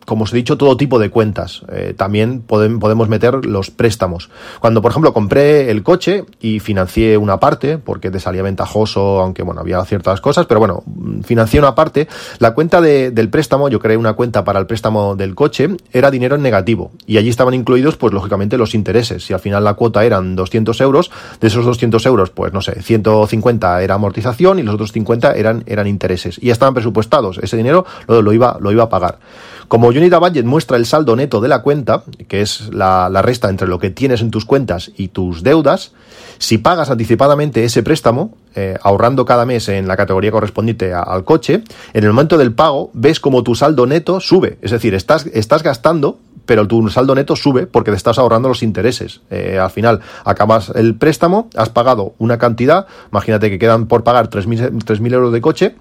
como 0.08 0.24
os 0.24 0.32
he 0.32 0.36
dicho, 0.36 0.56
todo 0.56 0.74
tipo 0.78 0.98
de 0.98 1.10
cuentas. 1.10 1.60
Eh, 1.70 1.92
también 1.94 2.40
podemos 2.40 3.10
meter 3.10 3.44
los 3.44 3.70
préstamos. 3.70 4.30
Cuando, 4.58 4.80
por 4.80 4.90
ejemplo, 4.90 5.12
compré 5.12 5.70
el 5.70 5.82
coche 5.82 6.24
y 6.40 6.60
financié 6.60 7.18
una 7.18 7.38
parte, 7.38 7.76
porque 7.76 8.10
te 8.10 8.18
salía 8.18 8.42
ventajoso, 8.42 9.20
aunque 9.20 9.42
bueno, 9.42 9.60
había 9.60 9.84
ciertas 9.84 10.22
cosas, 10.22 10.46
pero 10.46 10.60
bueno, 10.60 10.82
financié 11.24 11.60
una 11.60 11.74
parte, 11.74 12.08
la 12.38 12.54
cuenta 12.54 12.80
del 12.80 13.28
préstamo, 13.28 13.68
yo 13.68 13.80
creé 13.80 13.98
una 13.98 14.14
cuenta 14.14 14.44
para 14.44 14.58
el 14.58 14.66
préstamo 14.66 15.14
del 15.14 15.34
coche, 15.34 15.68
era 15.92 16.10
dinero 16.10 16.36
en 16.36 16.42
negativo. 16.42 16.90
Y 17.06 17.18
allí 17.18 17.28
estaban 17.28 17.52
incluidos, 17.52 17.98
pues 17.98 18.14
lógicamente, 18.14 18.56
los 18.56 18.74
intereses. 18.74 19.26
Si 19.26 19.34
al 19.34 19.40
final 19.40 19.62
la 19.62 19.74
cuota 19.74 20.06
eran 20.06 20.36
200 20.36 20.80
euros, 20.80 21.10
de 21.38 21.48
esos 21.48 21.66
200 21.66 22.06
euros, 22.06 22.30
pues 22.30 22.54
no 22.54 22.62
sé, 22.62 22.80
150 22.80 23.82
era 23.82 23.96
amortización 23.96 24.58
y 24.58 24.62
los 24.62 24.74
otros 24.74 24.90
50 24.92 25.32
eran, 25.32 25.64
eran 25.66 25.86
intereses. 25.86 26.38
Y 26.42 26.46
ya 26.46 26.52
estaban 26.52 26.72
presupuestados. 26.72 27.38
Ese 27.42 27.58
dinero 27.58 27.84
lo, 28.06 28.22
lo 28.22 28.32
iba, 28.32 28.56
lo 28.58 28.72
iba 28.72 28.84
a 28.84 28.88
pagar. 28.88 29.18
Como 29.68 29.88
Unita 29.88 30.18
Budget 30.18 30.46
muestra 30.46 30.78
el 30.78 30.86
saldo 30.86 31.14
neto 31.14 31.42
de 31.42 31.48
la 31.48 31.60
cuenta, 31.60 32.02
que 32.26 32.40
es 32.40 32.70
la, 32.72 33.10
resta 33.20 33.50
entre 33.50 33.68
lo 33.68 33.78
que 33.78 33.90
tienes 33.90 34.22
en 34.22 34.30
tus 34.30 34.46
cuentas 34.46 34.90
y 34.96 35.08
tus 35.08 35.42
deudas, 35.42 35.92
si 36.38 36.56
pagas 36.56 36.88
anticipadamente 36.88 37.62
ese 37.64 37.82
préstamo, 37.82 38.34
eh, 38.54 38.78
ahorrando 38.82 39.26
cada 39.26 39.44
mes 39.44 39.68
en 39.68 39.86
la 39.86 39.98
categoría 39.98 40.30
correspondiente 40.30 40.94
al 40.94 41.24
coche, 41.24 41.62
en 41.92 42.04
el 42.04 42.10
momento 42.10 42.38
del 42.38 42.54
pago 42.54 42.90
ves 42.94 43.20
como 43.20 43.42
tu 43.42 43.54
saldo 43.54 43.86
neto 43.86 44.20
sube. 44.20 44.56
Es 44.62 44.70
decir, 44.70 44.94
estás, 44.94 45.26
estás 45.26 45.62
gastando, 45.62 46.18
pero 46.46 46.66
tu 46.66 46.88
saldo 46.88 47.14
neto 47.14 47.36
sube 47.36 47.66
porque 47.66 47.90
te 47.90 47.98
estás 47.98 48.18
ahorrando 48.18 48.48
los 48.48 48.62
intereses. 48.62 49.20
Eh, 49.28 49.58
al 49.58 49.70
final 49.70 50.00
acabas 50.24 50.72
el 50.74 50.94
préstamo, 50.94 51.50
has 51.56 51.68
pagado 51.68 52.14
una 52.16 52.38
cantidad, 52.38 52.86
imagínate 53.12 53.50
que 53.50 53.58
quedan 53.58 53.86
por 53.86 54.02
pagar 54.02 54.30
3.000 54.30 55.12
euros 55.12 55.30
de 55.30 55.40
coche, 55.42 55.76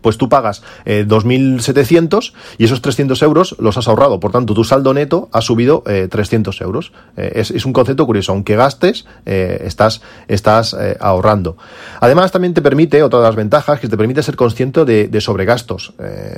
pues 0.00 0.18
tú 0.18 0.28
pagas 0.28 0.62
2.700 0.86 2.30
eh, 2.30 2.32
y 2.58 2.64
esos 2.64 2.82
300 2.82 3.22
euros 3.22 3.56
los 3.58 3.76
has 3.76 3.88
ahorrado. 3.88 4.20
Por 4.20 4.32
tanto, 4.32 4.54
tu 4.54 4.64
saldo 4.64 4.94
neto 4.94 5.28
ha 5.32 5.40
subido 5.40 5.82
300 5.84 6.60
eh, 6.60 6.64
euros. 6.64 6.92
Eh, 7.16 7.32
es, 7.34 7.64
un 7.64 7.72
concepto 7.72 8.06
curioso. 8.06 8.32
Aunque 8.32 8.56
gastes, 8.56 9.04
estás, 9.24 10.00
estás 10.28 10.76
ahorrando. 11.00 11.56
Además, 12.00 12.32
también 12.32 12.54
te 12.54 12.62
permite, 12.62 13.02
otra 13.02 13.20
de 13.20 13.26
las 13.26 13.36
ventajas, 13.36 13.80
que 13.80 13.88
te 13.88 13.96
permite 13.96 14.22
ser 14.22 14.36
consciente 14.36 14.84
de, 14.84 15.20
sobregastos. 15.20 15.92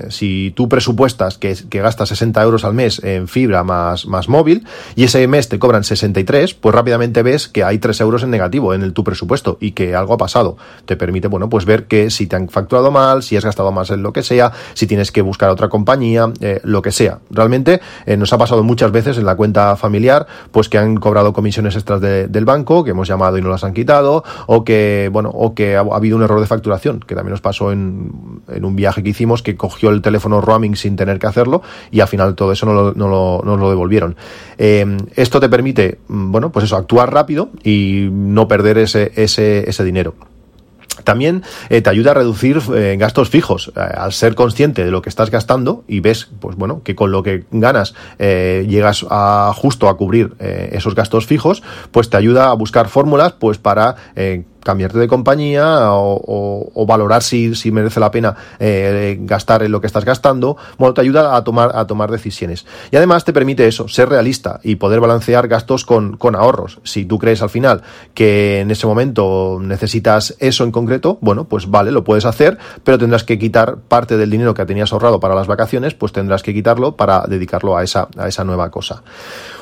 si 0.08 0.52
tú 0.56 0.68
presupuestas 0.68 1.38
que, 1.38 1.56
que, 1.70 1.80
gastas 1.80 2.08
60 2.08 2.42
euros 2.42 2.64
al 2.64 2.74
mes 2.74 3.02
en 3.04 3.28
fibra 3.28 3.62
más, 3.62 4.06
más 4.06 4.28
móvil 4.28 4.66
y 4.96 5.04
ese 5.04 5.26
mes 5.28 5.48
te 5.48 5.58
cobran 5.58 5.84
63, 5.84 6.54
pues 6.54 6.74
rápidamente 6.74 7.22
ves 7.22 7.48
que 7.48 7.64
hay 7.64 7.78
3 7.78 8.00
euros 8.00 8.22
en 8.22 8.30
negativo 8.30 8.74
en 8.74 8.82
el, 8.82 8.92
tu 8.92 9.04
presupuesto 9.04 9.58
y 9.60 9.72
que 9.72 9.94
algo 9.94 10.14
ha 10.14 10.18
pasado. 10.18 10.56
Te 10.86 10.96
permite, 10.96 11.28
bueno, 11.28 11.48
pues 11.48 11.64
ver 11.64 11.86
que 11.86 12.10
si 12.10 12.26
te 12.26 12.36
han 12.36 12.48
facturado 12.48 12.90
mal, 12.90 13.22
si 13.22 13.36
has 13.36 13.44
gastado 13.44 13.51
más 13.72 13.90
en 13.90 14.02
lo 14.02 14.12
que 14.12 14.22
sea, 14.22 14.52
si 14.74 14.86
tienes 14.86 15.12
que 15.12 15.22
buscar 15.22 15.50
otra 15.50 15.68
compañía, 15.68 16.32
eh, 16.40 16.60
lo 16.64 16.82
que 16.82 16.90
sea. 16.90 17.20
Realmente 17.30 17.80
eh, 18.06 18.16
nos 18.16 18.32
ha 18.32 18.38
pasado 18.38 18.62
muchas 18.62 18.90
veces 18.92 19.18
en 19.18 19.26
la 19.26 19.36
cuenta 19.36 19.76
familiar, 19.76 20.26
pues 20.50 20.68
que 20.68 20.78
han 20.78 20.96
cobrado 20.96 21.32
comisiones 21.32 21.76
extras 21.76 22.00
del 22.00 22.44
banco, 22.44 22.84
que 22.84 22.90
hemos 22.90 23.08
llamado 23.08 23.38
y 23.38 23.42
no 23.42 23.48
las 23.48 23.64
han 23.64 23.74
quitado, 23.74 24.24
o 24.46 24.64
que, 24.64 25.10
bueno, 25.12 25.30
o 25.30 25.54
que 25.54 25.76
ha, 25.76 25.80
habido 25.80 26.16
un 26.16 26.22
error 26.22 26.40
de 26.40 26.46
facturación, 26.46 27.00
que 27.00 27.14
también 27.14 27.32
nos 27.32 27.40
pasó 27.40 27.72
en, 27.72 28.42
un 28.62 28.76
viaje 28.76 29.02
que 29.02 29.10
hicimos, 29.10 29.42
que 29.42 29.56
cogió 29.56 29.90
el 29.90 30.02
teléfono 30.02 30.40
roaming 30.40 30.76
sin 30.76 30.96
tener 30.96 31.18
que 31.18 31.26
hacerlo, 31.26 31.62
y 31.90 32.00
al 32.00 32.08
final 32.08 32.34
todo 32.34 32.52
eso 32.52 32.66
no 32.66 32.72
lo, 32.72 32.94
no 32.94 33.08
lo, 33.08 33.42
nos 33.44 33.58
lo 33.58 33.68
devolvieron. 33.68 34.16
Eh, 34.58 34.84
esto 35.14 35.40
te 35.40 35.48
permite, 35.48 35.98
mm, 36.08 36.32
bueno, 36.32 36.50
pues 36.50 36.64
eso, 36.64 36.76
actuar 36.76 37.12
rápido 37.12 37.50
y 37.62 38.08
no 38.10 38.48
perder 38.48 38.78
ese, 38.78 39.12
ese, 39.16 39.68
ese 39.68 39.84
dinero. 39.84 40.14
También 41.04 41.42
eh, 41.68 41.80
te 41.80 41.90
ayuda 41.90 42.12
a 42.12 42.14
reducir 42.14 42.60
eh, 42.74 42.96
gastos 42.98 43.30
fijos. 43.30 43.72
Eh, 43.76 43.80
al 43.80 44.12
ser 44.12 44.34
consciente 44.34 44.84
de 44.84 44.90
lo 44.90 45.02
que 45.02 45.08
estás 45.08 45.30
gastando 45.30 45.84
y 45.88 46.00
ves, 46.00 46.28
pues 46.40 46.56
bueno, 46.56 46.82
que 46.82 46.94
con 46.94 47.12
lo 47.12 47.22
que 47.22 47.44
ganas 47.50 47.94
llegas 48.18 49.04
a 49.10 49.52
justo 49.54 49.88
a 49.88 49.96
cubrir 49.96 50.34
esos 50.38 50.94
gastos 50.94 51.26
fijos, 51.26 51.62
pues 51.90 52.10
te 52.10 52.16
ayuda 52.16 52.50
a 52.50 52.54
buscar 52.54 52.88
fórmulas, 52.88 53.32
pues 53.32 53.58
para 53.58 53.96
cambiarte 54.62 54.98
de 54.98 55.08
compañía 55.08 55.88
o, 55.90 56.84
valorar 56.86 57.22
si, 57.22 57.54
si, 57.54 57.70
merece 57.70 58.00
la 58.00 58.10
pena 58.10 58.36
eh, 58.58 59.16
gastar 59.20 59.62
en 59.62 59.72
lo 59.72 59.80
que 59.80 59.86
estás 59.86 60.04
gastando, 60.04 60.56
bueno, 60.78 60.94
te 60.94 61.00
ayuda 61.00 61.36
a 61.36 61.44
tomar, 61.44 61.72
a 61.74 61.86
tomar 61.86 62.10
decisiones. 62.10 62.66
Y 62.90 62.96
además 62.96 63.24
te 63.24 63.32
permite 63.32 63.66
eso, 63.66 63.88
ser 63.88 64.08
realista 64.08 64.60
y 64.62 64.76
poder 64.76 65.00
balancear 65.00 65.48
gastos 65.48 65.84
con, 65.84 66.16
con 66.16 66.36
ahorros. 66.36 66.80
Si 66.84 67.04
tú 67.04 67.18
crees 67.18 67.42
al 67.42 67.50
final 67.50 67.82
que 68.14 68.60
en 68.60 68.70
ese 68.70 68.86
momento 68.86 69.58
necesitas 69.60 70.34
eso 70.38 70.64
en 70.64 70.72
concreto, 70.72 71.18
bueno, 71.20 71.44
pues 71.44 71.70
vale, 71.70 71.90
lo 71.92 72.04
puedes 72.04 72.24
hacer, 72.24 72.58
pero 72.84 72.98
tendrás 72.98 73.24
que 73.24 73.38
quitar 73.38 73.76
parte 73.76 74.16
del 74.16 74.30
dinero 74.30 74.54
que 74.54 74.66
tenías 74.66 74.92
ahorrado 74.92 75.20
para 75.20 75.34
las 75.34 75.46
vacaciones, 75.46 75.94
pues 75.94 76.12
tendrás 76.12 76.42
que 76.42 76.52
quitarlo 76.52 76.96
para 76.96 77.24
dedicarlo 77.26 77.76
a 77.76 77.82
esa, 77.82 78.08
a 78.16 78.28
esa 78.28 78.44
nueva 78.44 78.70
cosa. 78.70 79.02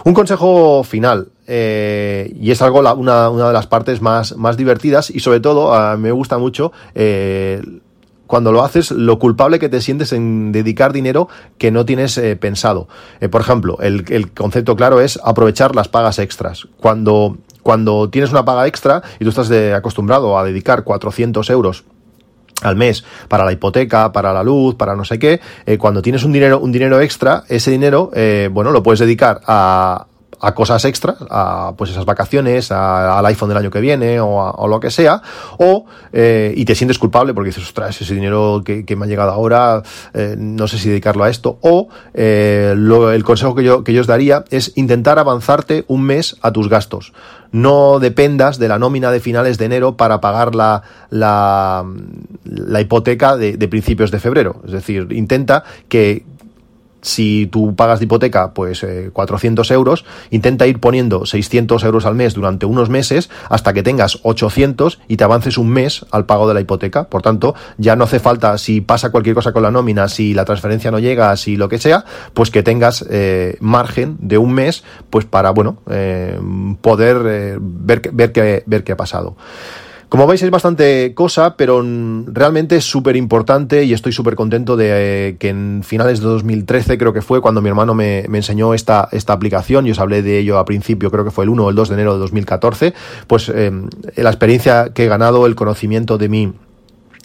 Un 0.05 0.15
consejo 0.15 0.83
final, 0.85 1.29
eh, 1.47 2.33
y 2.39 2.51
es 2.51 2.63
algo 2.63 2.79
una, 2.79 3.29
una, 3.29 3.47
de 3.49 3.53
las 3.53 3.67
partes 3.67 4.01
más, 4.01 4.37
más 4.37 4.57
divertidas 4.57 5.11
y 5.11 5.21
sobre 5.21 5.41
todo 5.41 5.97
me 5.99 6.13
gusta 6.13 6.39
mucho 6.39 6.73
eh, 6.95 7.61
cuando 8.27 8.53
lo 8.53 8.63
haces, 8.63 8.93
lo 8.93 9.19
culpable 9.19 9.59
que 9.59 9.69
te 9.69 9.81
sientes 9.81 10.13
en 10.13 10.53
dedicar 10.53 10.93
dinero 10.93 11.29
que 11.59 11.73
no 11.73 11.85
tienes 11.85 12.17
eh, 12.19 12.37
pensado. 12.37 12.87
por 13.31 13.41
ejemplo, 13.41 13.79
el, 13.81 14.05
el, 14.11 14.31
concepto 14.31 14.77
claro 14.77 15.01
es 15.01 15.19
aprovechar 15.25 15.75
las 15.75 15.89
pagas 15.89 16.21
extras. 16.21 16.69
Cuando, 16.77 17.39
cuando 17.65 18.09
tienes 18.09 18.31
una 18.31 18.45
paga 18.45 18.69
extra 18.69 19.03
y 19.19 19.25
tú 19.25 19.31
estás 19.31 19.51
acostumbrado 19.75 20.39
a 20.39 20.45
dedicar 20.45 20.85
400 20.85 21.51
euros 21.51 21.83
al 22.63 22.77
mes 22.77 23.03
para 23.27 23.45
la 23.45 23.51
hipoteca, 23.51 24.13
para 24.13 24.33
la 24.33 24.45
luz, 24.45 24.77
para 24.77 24.95
no 24.95 25.05
sé 25.05 25.19
qué, 25.19 25.41
cuando 25.79 26.01
tienes 26.01 26.23
un 26.23 26.31
dinero, 26.31 26.61
un 26.61 26.71
dinero 26.71 27.01
extra, 27.01 27.43
ese 27.49 27.73
dinero, 27.73 28.13
bueno, 28.53 28.71
lo 28.71 28.85
puedes 28.85 29.01
dedicar 29.01 29.41
a, 29.47 30.07
a 30.41 30.55
cosas 30.55 30.85
extras, 30.85 31.17
a 31.29 31.75
pues 31.77 31.91
esas 31.91 32.05
vacaciones, 32.05 32.73
al 32.73 33.25
iPhone 33.27 33.49
del 33.49 33.59
año 33.59 33.71
que 33.71 33.81
viene 33.81 34.21
o, 34.21 34.67
lo 34.69 34.81
que 34.81 34.91
sea, 34.91 35.23
o 35.59 35.85
eh, 36.13 36.53
y 36.57 36.65
te 36.65 36.75
sientes 36.75 36.99
culpable 36.99 37.35
porque 37.35 37.49
dices, 37.49 37.65
ostras, 37.65 38.01
ese 38.01 38.15
dinero 38.15 38.63
que, 38.65 38.97
me 38.97 39.05
ha 39.05 39.09
llegado 39.09 39.31
ahora, 39.31 39.83
eh, 40.15 40.35
no 40.39 40.67
sé 40.67 40.79
si 40.79 40.89
dedicarlo 40.89 41.25
a 41.25 41.31
esto, 41.31 41.59
o 41.61 41.89
eh, 42.15 42.75
el 42.75 43.25
consejo 43.25 43.55
que 43.55 43.65
yo, 43.65 43.85
que 43.85 43.93
yo 43.93 44.01
os 44.01 44.07
daría 44.07 44.45
es 44.51 44.73
intentar 44.77 45.19
avanzarte 45.19 45.85
un 45.89 46.03
mes 46.03 46.37
a 46.43 46.53
tus 46.53 46.69
gastos. 46.69 47.13
No 47.53 47.99
dependas 47.99 48.59
de 48.59 48.69
la 48.69 48.79
nómina 48.79 49.11
de 49.11 49.21
finales 49.21 49.59
de 49.59 49.65
enero 49.65 49.97
para 49.97 50.21
pagar 50.21 50.55
la, 50.55 50.83
la, 51.11 51.85
la 52.45 52.81
hipoteca 52.81 53.37
de, 53.37 53.57
de 53.57 53.69
principios 53.69 54.11
de 54.13 54.21
febrero. 54.21 54.63
Es 54.65 54.73
decir, 54.73 55.09
intenta 55.11 55.65
que, 55.89 56.25
si 57.03 57.47
tú 57.47 57.75
pagas 57.75 57.99
de 57.99 58.05
hipoteca 58.05 58.53
pues 58.53 58.85
400 59.13 59.71
eh, 59.71 59.75
euros, 59.75 60.05
intenta 60.31 60.67
ir 60.67 60.81
poniendo 60.81 61.27
600 61.27 61.83
euros 61.85 62.07
al 62.07 62.15
mes 62.15 62.35
durante 62.35 62.67
unos 62.67 62.89
meses 62.89 63.31
hasta 63.49 63.73
que 63.73 63.83
tengas 63.83 64.19
800 64.23 65.01
y 65.09 65.17
te 65.17 65.25
avances 65.25 65.59
un 65.59 65.69
mes 65.69 66.05
al 66.11 66.27
pago 66.27 66.49
de 66.49 66.55
la 66.55 66.61
hipoteca. 66.61 67.05
Por 67.05 67.23
tanto, 67.23 67.55
ya 67.79 67.97
no 67.97 68.05
hace 68.05 68.21
falta, 68.21 68.59
si 68.59 68.81
pasa 68.81 69.11
cualquier 69.11 69.35
cosa 69.35 69.53
con 69.53 69.63
la 69.63 69.71
nómina, 69.71 70.09
si 70.09 70.35
la 70.35 70.45
transferencia 70.45 70.91
no 70.91 70.99
llega, 70.99 71.37
si 71.37 71.57
lo 71.57 71.69
que 71.69 71.79
sea, 71.79 72.05
pues 72.35 72.51
que 72.51 72.63
tengas 72.63 73.05
eh, 73.11 73.57
margen 73.61 74.17
de 74.21 74.39
un 74.39 74.53
mes 74.53 74.85
pues 75.11 75.25
para, 75.25 75.51
bueno, 75.51 75.79
eh, 75.91 76.39
poder 76.81 77.59
ver, 77.61 78.11
ver, 78.13 78.33
qué, 78.33 78.63
ver 78.67 78.85
qué 78.85 78.93
ha 78.93 78.97
pasado. 78.97 79.37
Como 80.11 80.27
veis 80.27 80.43
es 80.43 80.51
bastante 80.51 81.15
cosa, 81.15 81.55
pero 81.55 81.85
realmente 82.27 82.75
es 82.75 82.85
súper 82.85 83.15
importante 83.15 83.85
y 83.85 83.93
estoy 83.93 84.11
súper 84.11 84.35
contento 84.35 84.77
de 84.77 84.89
eh, 85.29 85.37
que 85.39 85.51
en 85.51 85.83
finales 85.85 86.19
de 86.19 86.27
2013 86.27 86.99
creo 86.99 87.13
que 87.13 87.23
fue 87.23 87.41
cuando 87.41 87.63
mi 87.63 87.69
hermano 87.69 87.95
me, 87.95 88.25
enseñó 88.25 88.75
esta, 88.75 89.09
esta 89.13 89.33
aplicación 89.33 89.87
y 89.87 89.93
os 89.93 90.01
hablé 90.01 90.23
de 90.23 90.41
ello 90.41 90.59
a 90.59 90.65
principio, 90.65 91.13
creo 91.13 91.25
que 91.25 91.31
fue 91.31 91.45
el 91.45 91.51
1 91.51 91.65
o 91.65 91.71
el 91.71 91.77
2 91.77 91.91
de 91.91 91.95
enero 91.95 92.15
de 92.15 92.19
2014, 92.19 92.93
pues 93.29 93.53
eh, 93.55 93.71
la 94.17 94.31
experiencia 94.31 94.91
que 94.93 95.05
he 95.05 95.09
ganado, 95.09 95.47
el 95.47 95.55
conocimiento 95.55 96.19
de 96.19 96.29
mi, 96.29 96.53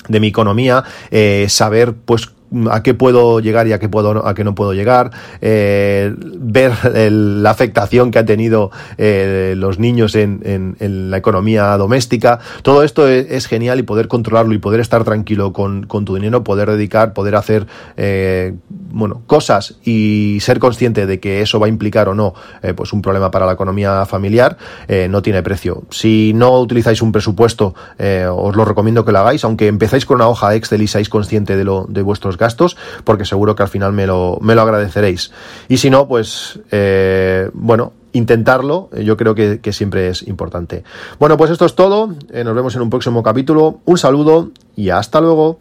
de 0.08 0.20
mi 0.20 0.28
economía, 0.28 0.84
eh, 1.10 1.48
saber 1.50 1.96
pues 1.96 2.35
a 2.72 2.84
qué 2.84 2.94
puedo 2.94 3.40
llegar 3.40 3.68
y 3.68 3.74
a 3.74 3.80
qué 3.80 3.90
puedo 3.90 4.06
a 4.28 4.34
qué 4.34 4.44
no 4.44 4.56
puedo 4.56 4.74
llegar, 4.74 5.12
eh, 5.42 6.14
ver 6.18 6.74
la 7.12 7.50
afectación 7.50 8.12
que 8.12 8.20
han 8.20 8.26
tenido 8.26 8.72
eh, 8.98 9.56
los 9.58 9.80
niños 9.80 10.16
en, 10.16 10.42
en, 10.80 11.12
la 11.12 11.18
economía 11.18 11.76
doméstica. 11.78 12.40
Todo 12.62 12.84
esto 12.84 13.08
es, 13.08 13.48
genial 13.48 13.80
y 13.80 13.84
poder 13.84 14.08
controlarlo 14.08 14.54
y 14.54 14.58
poder 14.58 14.80
estar 14.80 15.04
tranquilo 15.04 15.54
con, 15.54 15.86
tu 15.88 16.16
dinero, 16.16 16.44
poder 16.44 16.70
dedicar, 16.72 17.14
poder 17.14 17.36
hacer 17.36 17.68
eh, 17.98 18.54
bueno 18.70 19.22
cosas 19.28 19.76
y 19.84 20.38
ser 20.42 20.60
consciente 20.60 21.06
de 21.06 21.20
que 21.20 21.42
eso 21.42 21.60
va 21.60 21.68
a 21.68 21.70
implicar 21.70 22.10
o 22.10 22.16
no 22.16 22.34
pues 22.76 22.94
un 22.94 23.02
problema 23.02 23.30
para 23.32 23.46
la 23.46 23.54
economía 23.54 24.06
familiar 24.06 24.58
no 25.10 25.22
tiene 25.22 25.44
precio. 25.44 25.84
Si 25.90 26.34
no 26.36 26.60
utilizáis 26.60 27.02
un 27.02 27.12
presupuesto, 27.12 27.76
os 28.32 28.56
lo 28.56 28.66
recomiendo 28.66 29.06
que 29.06 29.12
lo 29.12 29.20
hagáis, 29.20 29.44
aunque 29.44 29.68
empezáis 29.68 30.06
con 30.06 30.16
una 30.16 30.28
hoja 30.28 30.56
Excel 30.56 30.82
y 30.82 30.88
seáis 30.88 31.10
consciente 31.10 31.56
de 31.56 31.64
lo 31.64 31.86
de 31.88 32.02
vuestros 32.02 32.38
gastos, 32.38 32.45
porque 33.04 33.26
seguro 33.26 33.56
que 33.56 33.64
al 33.64 33.70
final 33.70 33.94
me 33.94 34.06
lo, 34.06 34.38
me 34.42 34.54
lo 34.54 34.62
agradeceréis. 34.62 35.32
Y 35.68 35.78
si 35.78 35.90
no, 35.90 36.08
pues, 36.08 36.60
eh, 36.72 37.50
bueno, 37.54 37.94
intentarlo, 38.14 38.90
yo 39.04 39.18
creo 39.18 39.36
que, 39.36 39.60
siempre 39.74 40.10
es 40.10 40.28
importante. 40.28 40.84
Bueno, 41.20 41.38
pues 41.38 41.52
esto 41.52 41.66
es 41.66 41.76
todo. 41.76 42.16
Eh, 42.32 42.44
nos 42.44 42.56
vemos 42.56 42.76
en 42.76 42.82
un 42.82 42.90
próximo 42.90 43.24
capítulo. 43.24 43.80
Un 43.86 43.98
saludo 43.98 44.52
y 44.76 44.90
hasta 44.90 45.20
luego. 45.20 45.60